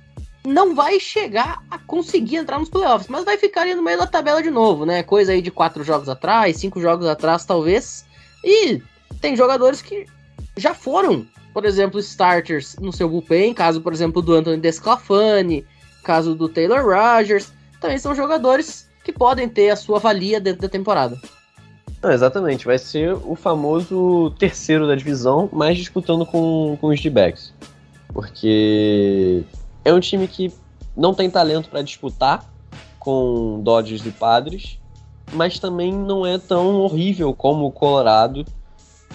[0.45, 4.07] não vai chegar a conseguir entrar nos playoffs, mas vai ficar ali no meio da
[4.07, 5.03] tabela de novo, né?
[5.03, 8.05] Coisa aí de quatro jogos atrás, cinco jogos atrás, talvez.
[8.43, 8.81] E
[9.19, 10.05] tem jogadores que
[10.57, 15.65] já foram, por exemplo, starters no seu bullpen, caso, por exemplo, do Anthony Desclafani,
[16.03, 17.51] caso do Taylor Rogers.
[17.79, 21.19] Também são jogadores que podem ter a sua valia dentro da temporada.
[22.01, 27.53] Não, exatamente, vai ser o famoso terceiro da divisão, mas disputando com, com os D-backs.
[28.11, 29.43] Porque
[29.83, 30.53] é um time que
[30.95, 32.45] não tem talento para disputar
[32.99, 34.79] com Dodgers e Padres,
[35.33, 38.45] mas também não é tão horrível como o Colorado.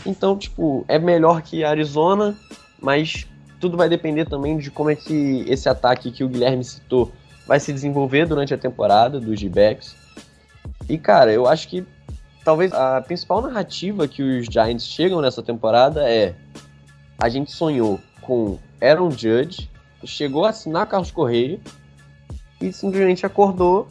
[0.04, 2.36] Então, tipo, é melhor que Arizona,
[2.80, 3.26] mas
[3.60, 7.12] tudo vai depender também de como é que esse ataque que o Guilherme citou
[7.46, 9.94] vai se desenvolver durante a temporada dos D-backs.
[10.88, 11.86] E, cara, eu acho que
[12.44, 16.34] talvez a principal narrativa que os Giants chegam nessa temporada é
[17.18, 19.70] a gente sonhou com Aaron Judge,
[20.05, 21.59] chegou a assinar Carlos Correia
[22.61, 23.88] e simplesmente acordou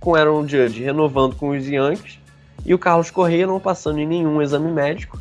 [0.00, 2.18] com Aaron Judge renovando com os Yankees
[2.64, 5.18] e o Carlos Correia não passando em nenhum exame médico.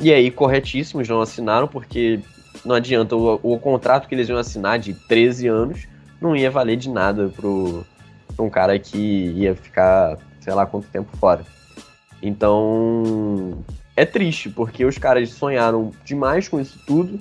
[0.00, 2.20] E aí, corretíssimos, não assinaram, porque
[2.64, 5.88] não adianta, o, o contrato que eles iam assinar de 13 anos
[6.20, 7.84] não ia valer de nada pro,
[8.38, 11.44] um cara que ia ficar, sei lá quanto tempo fora.
[12.22, 13.64] Então,
[13.94, 17.20] é triste, porque os caras sonharam demais com isso tudo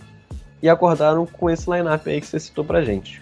[0.65, 3.21] e acordaram com esse line-up aí que você citou pra gente.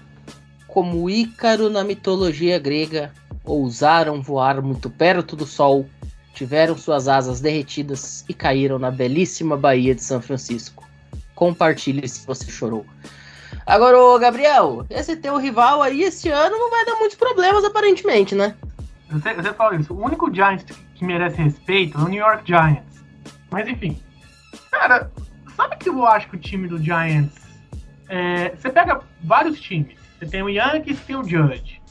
[0.66, 3.12] Como Ícaro na mitologia grega,
[3.44, 5.86] ousaram voar muito perto do sol
[6.34, 10.88] tiveram suas asas derretidas e caíram na belíssima Baía de São Francisco.
[11.36, 12.86] Compartilhe se você chorou.
[13.66, 18.34] Agora, ô Gabriel, esse teu rival aí esse ano não vai dar muitos problemas, aparentemente,
[18.34, 18.56] né?
[19.10, 19.94] Você, você fala isso.
[19.94, 20.66] O único Giants
[20.96, 23.04] que merece respeito é o New York Giants.
[23.52, 24.02] Mas enfim.
[24.72, 25.12] Cara,
[25.64, 27.42] sabe que eu acho que o time do Giants.
[28.10, 29.98] é, você pega vários times.
[30.20, 31.82] Você tem o Yankees tem o Judge.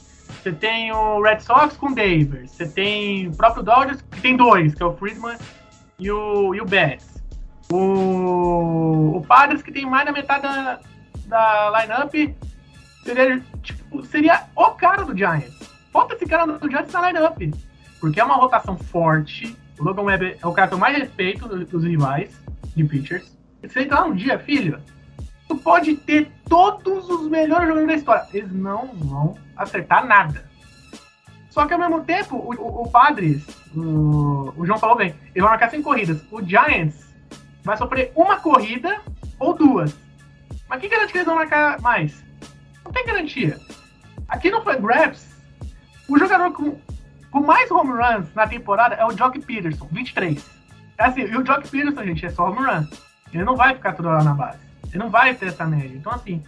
[0.41, 2.51] Você tem o Red Sox com o Davis.
[2.51, 5.37] Você tem o próprio Dodgers, que tem dois, que é o Friedman
[5.99, 7.23] e o, e o Betts.
[7.71, 10.79] O, o Padres, que tem mais da metade da,
[11.27, 12.35] da lineup,
[13.03, 15.71] seria, tipo, seria o cara do Giants.
[15.91, 17.39] Falta esse cara do Giants na lineup.
[17.99, 19.55] Porque é uma rotação forte.
[19.79, 22.37] O Logan Webb é o cara que eu mais respeito dos dos rivais
[22.75, 23.31] de pitchers.
[23.63, 24.79] Entra lá um dia, filho,
[25.47, 28.27] tu pode ter todos os melhores jogadores da história.
[28.33, 30.45] Eles não vão acertar nada.
[31.49, 33.45] Só que ao mesmo tempo, o, o, o Padres,
[33.75, 36.23] o, o João falou bem, ele vai marcar 100 corridas.
[36.31, 37.13] O Giants
[37.63, 39.01] vai sofrer uma corrida
[39.39, 39.95] ou duas.
[40.67, 42.23] Mas que garante que eles vão marcar mais?
[42.83, 43.59] Não tem garantia.
[44.27, 45.27] Aqui no Fangraphs,
[46.09, 46.77] o jogador com,
[47.31, 50.43] com mais home runs na temporada é o Jock Peterson, 23.
[50.97, 52.87] É assim, e o Jock Peterson, gente, é só home run.
[53.33, 54.59] Ele não vai ficar toda hora na base.
[54.89, 55.95] Ele não vai ter essa média.
[55.95, 56.43] Então, assim,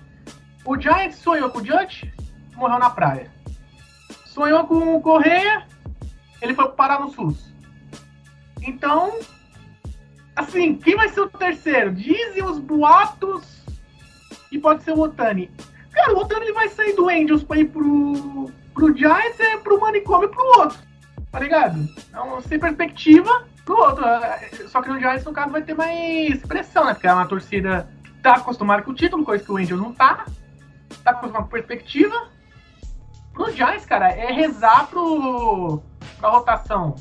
[0.64, 2.14] o Giants sonhou com o Judge,
[2.56, 3.32] morreu na praia.
[4.26, 5.66] Sonhou com o Correia,
[6.42, 7.54] ele foi parar no SUS.
[8.62, 9.20] Então,
[10.36, 11.94] assim, quem vai ser o terceiro?
[11.94, 13.64] Dizem os boatos
[14.50, 15.50] que pode ser o Otani.
[15.92, 19.80] Cara, o Otani ele vai sair do Angels pra ir pro, pro Giants, é pro
[19.80, 20.78] manicômio e pro outro.
[21.32, 21.80] Tá ligado?
[22.10, 24.06] Então, sem perspectiva pro outro.
[24.06, 26.94] É, Só que no Giants, no caso, vai ter mais pressão, né?
[26.94, 27.90] Porque é uma torcida
[28.22, 30.26] tá acostumada com o título, coisa que o Angels não tá.
[31.04, 32.30] Tá acostumado com perspectiva.
[33.34, 35.82] Pro Giants, cara, é rezar pro,
[36.18, 36.96] pra rotação.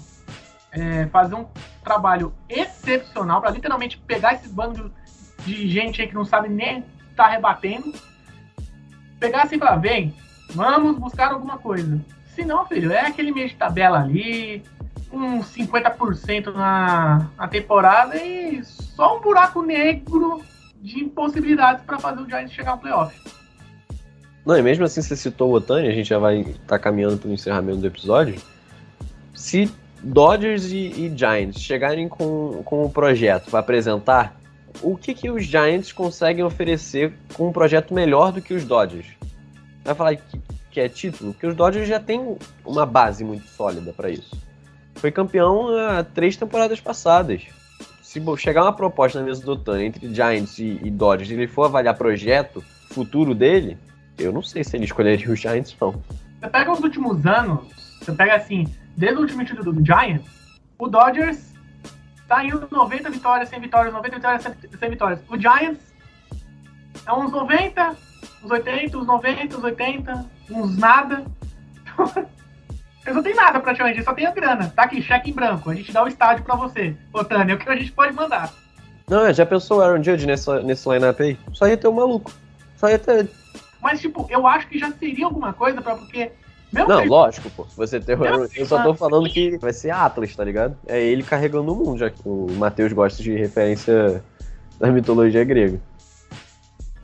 [0.73, 1.47] É, fazer um
[1.85, 4.91] trabalho excepcional pra literalmente pegar esses bandos
[5.47, 6.85] de gente aí que não sabe nem
[7.15, 7.93] tá rebatendo.
[9.21, 10.15] Pegar assim e falar, vem,
[10.51, 12.01] vamos buscar alguma coisa.
[12.35, 14.65] Se não, filho, é aquele meio de tabela ali,
[15.17, 20.43] uns 50% na, na temporada e só um buraco negro
[20.81, 23.19] de impossibilidades para fazer o Giants chegar ao playoff.
[24.45, 27.31] Não, e mesmo assim você citou o Otani, a gente já vai estar caminhando para
[27.31, 28.41] o encerramento do episódio.
[29.35, 34.39] Se Dodgers e, e Giants chegarem com, com um projeto para apresentar,
[34.83, 39.07] o que, que os Giants conseguem oferecer com um projeto melhor do que os Dodgers?
[39.83, 40.41] Vai falar que,
[40.71, 41.33] que é título?
[41.33, 44.44] Porque os Dodgers já têm uma base muito sólida para isso.
[44.97, 47.43] Foi campeão há três temporadas passadas.
[48.03, 51.49] Se chegar uma proposta na mesa do Otani entre Giants e, e Dodgers e ele
[51.49, 53.77] for avaliar projeto futuro dele,
[54.17, 56.01] eu não sei se ele escolheria os Giants, não.
[56.41, 57.67] Você pega os últimos anos,
[58.01, 60.25] você pega assim, desde o último título do Giants,
[60.79, 61.53] o Dodgers
[62.29, 65.21] tá indo 90 vitórias, 100 vitórias, 90 vitórias, 100 100 vitórias.
[65.29, 65.93] O Giants
[67.07, 67.97] é uns 90,
[68.45, 71.25] uns 80, uns 90, uns 80, uns nada.
[73.05, 74.73] Eles não tem nada praticamente, só tem a grana.
[74.75, 75.71] Tá aqui, cheque em branco.
[75.71, 76.97] A gente dá o estádio pra você.
[77.13, 78.53] Otani, é o que a gente pode mandar.
[79.09, 81.39] Não, já pensou o Aaron Judge nessa, nesse lineup aí?
[81.53, 82.33] Só ia ter um maluco.
[82.77, 83.29] Só ia ter.
[83.83, 86.33] Mas, tipo, eu acho que já seria alguma coisa pra porque.
[86.73, 87.65] Meu Não, Deus, lógico, pô.
[87.69, 90.77] Se você ter o Aaron, eu só tô falando que vai ser Atlas, tá ligado?
[90.87, 94.25] É ele carregando o mundo, já que o Matheus gosta de referência
[94.81, 95.79] da mitologia grega.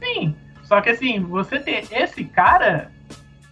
[0.03, 0.35] Sim.
[0.65, 2.91] Só que assim, você ter esse cara,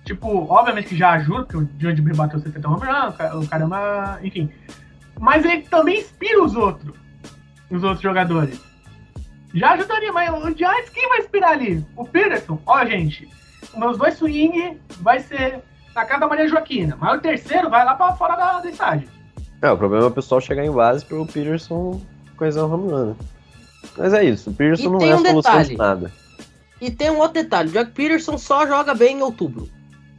[0.09, 3.37] tipo, obviamente que já ajuda, porque o Johnny Bree bateu 60 home run, o ca-
[3.37, 4.51] o caramba, enfim.
[5.21, 6.95] Mas ele também inspira os outros.
[7.71, 8.61] Os outros jogadores.
[9.55, 11.85] Já ajudaria, mas o Giants, quem vai inspirar ali?
[11.97, 12.61] O Peterson?
[12.67, 13.29] Ó, gente,
[13.77, 15.61] meus dois swing vai ser
[15.95, 16.97] na casa da Maria Joaquina.
[17.01, 19.09] Mas o terceiro vai lá pra fora da, estádio.
[19.61, 22.01] É, o problema é o pessoal chegar em base pro Peterson
[22.37, 23.07] coisar o home run.
[23.07, 23.17] né?
[23.97, 25.69] Mas é isso, o Peterson E não tem é a um solução detalhe.
[25.71, 26.13] de nada.
[26.81, 29.69] E tem um outro detalhe: o Jack Peterson só joga bem em outubro.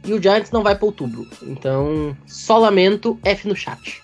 [0.04, 1.28] E o Giants não vai para outubro.
[1.42, 4.02] Então, só lamento, F no chat.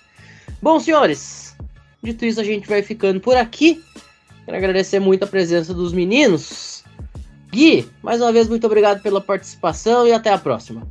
[0.61, 1.55] Bom, senhores,
[2.01, 3.83] dito isso, a gente vai ficando por aqui.
[4.45, 6.83] Quero agradecer muito a presença dos meninos.
[7.51, 10.87] Gui, mais uma vez, muito obrigado pela participação e até a próxima.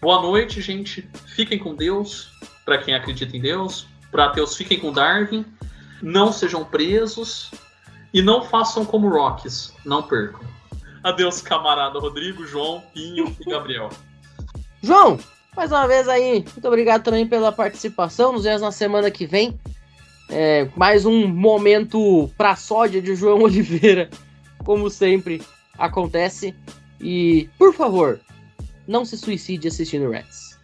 [0.00, 1.08] Boa noite, gente.
[1.26, 2.32] Fiquem com Deus,
[2.64, 3.86] Pra quem acredita em Deus.
[4.10, 5.44] Pra ateus, fiquem com Darwin.
[6.00, 7.50] Não sejam presos.
[8.12, 9.74] E não façam como Rocks.
[9.84, 10.40] Não percam.
[11.02, 13.90] Adeus, camarada Rodrigo, João, Pinho e Gabriel.
[14.82, 15.18] João,
[15.56, 18.32] mais uma vez aí, muito obrigado também pela participação.
[18.32, 19.58] Nos vemos na semana que vem.
[20.28, 24.10] É, mais um momento pra sódia de João Oliveira,
[24.64, 25.40] como sempre
[25.78, 26.54] acontece.
[27.00, 28.18] E, por favor,
[28.86, 30.58] não se suicide assistindo Reds.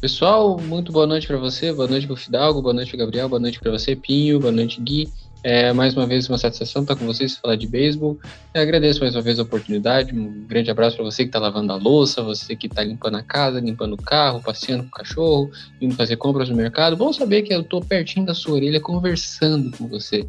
[0.00, 3.40] Pessoal, muito boa noite para você, boa noite pro Fidalgo, boa noite pro Gabriel, boa
[3.40, 5.08] noite para você, Pinho, boa noite, Gui.
[5.44, 8.16] É, mais uma vez, uma satisfação estar com vocês falar de beisebol.
[8.54, 10.14] Eu agradeço mais uma vez a oportunidade.
[10.14, 13.22] Um grande abraço para você que está lavando a louça, você que está limpando a
[13.24, 16.96] casa, limpando o carro, passeando com o cachorro, indo fazer compras no mercado.
[16.96, 20.24] Bom saber que eu estou pertinho da sua orelha conversando com você.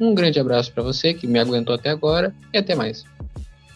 [0.00, 3.04] Um grande abraço para você que me aguentou até agora e até mais.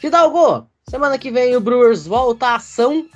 [0.01, 3.07] Fidalgo, semana que vem o Brewers volta à ação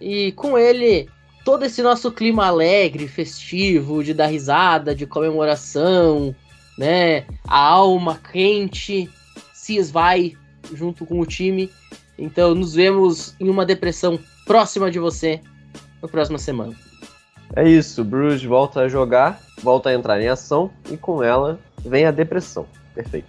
[0.00, 1.08] e com ele
[1.44, 6.34] todo esse nosso clima alegre, festivo, de dar risada, de comemoração,
[6.78, 7.26] né?
[7.46, 9.10] A alma quente
[9.52, 10.34] se esvai
[10.72, 11.70] junto com o time.
[12.16, 15.40] Então nos vemos em uma depressão próxima de você
[16.00, 16.74] na próxima semana.
[17.56, 22.06] É isso, Bruce volta a jogar, volta a entrar em ação e com ela vem
[22.06, 22.66] a depressão.
[22.94, 23.28] Perfeito.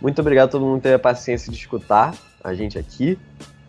[0.00, 3.18] Muito obrigado a todo mundo ter a paciência de escutar a gente aqui.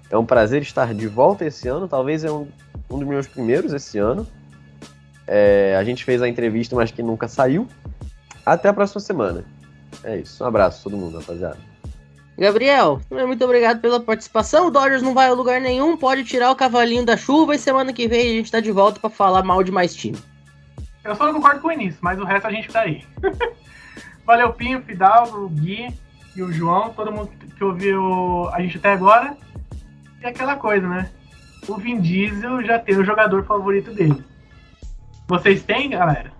[0.09, 2.47] É um prazer estar de volta esse ano, talvez é um,
[2.89, 4.25] um dos meus primeiros esse ano.
[5.25, 7.67] É, a gente fez a entrevista, mas que nunca saiu.
[8.47, 9.43] Até a próxima semana.
[10.05, 10.41] É isso.
[10.41, 11.57] Um abraço a todo mundo, rapaziada.
[12.37, 14.67] Gabriel, muito obrigado pela participação.
[14.67, 17.91] O Dodgers não vai a lugar nenhum, pode tirar o cavalinho da chuva e semana
[17.91, 20.17] que vem a gente tá de volta para falar mal de mais time.
[21.03, 23.03] Eu só não concordo com o início, mas o resto a gente tá aí.
[24.25, 25.93] Valeu, Pinho, Fidalgo, o Gui
[26.33, 29.35] e o João, todo mundo que ouviu a gente até agora.
[30.21, 31.09] E aquela coisa, né?
[31.67, 34.23] O Vin Diesel já tem o jogador favorito dele.
[35.27, 36.36] Vocês têm, galera?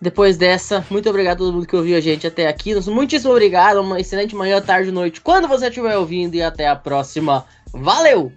[0.00, 2.74] Depois dessa, muito obrigado a todo mundo que ouviu a gente até aqui.
[2.90, 7.46] Muitíssimo obrigado, uma excelente manhã, tarde, noite, quando você estiver ouvindo e até a próxima.
[7.72, 8.30] Valeu!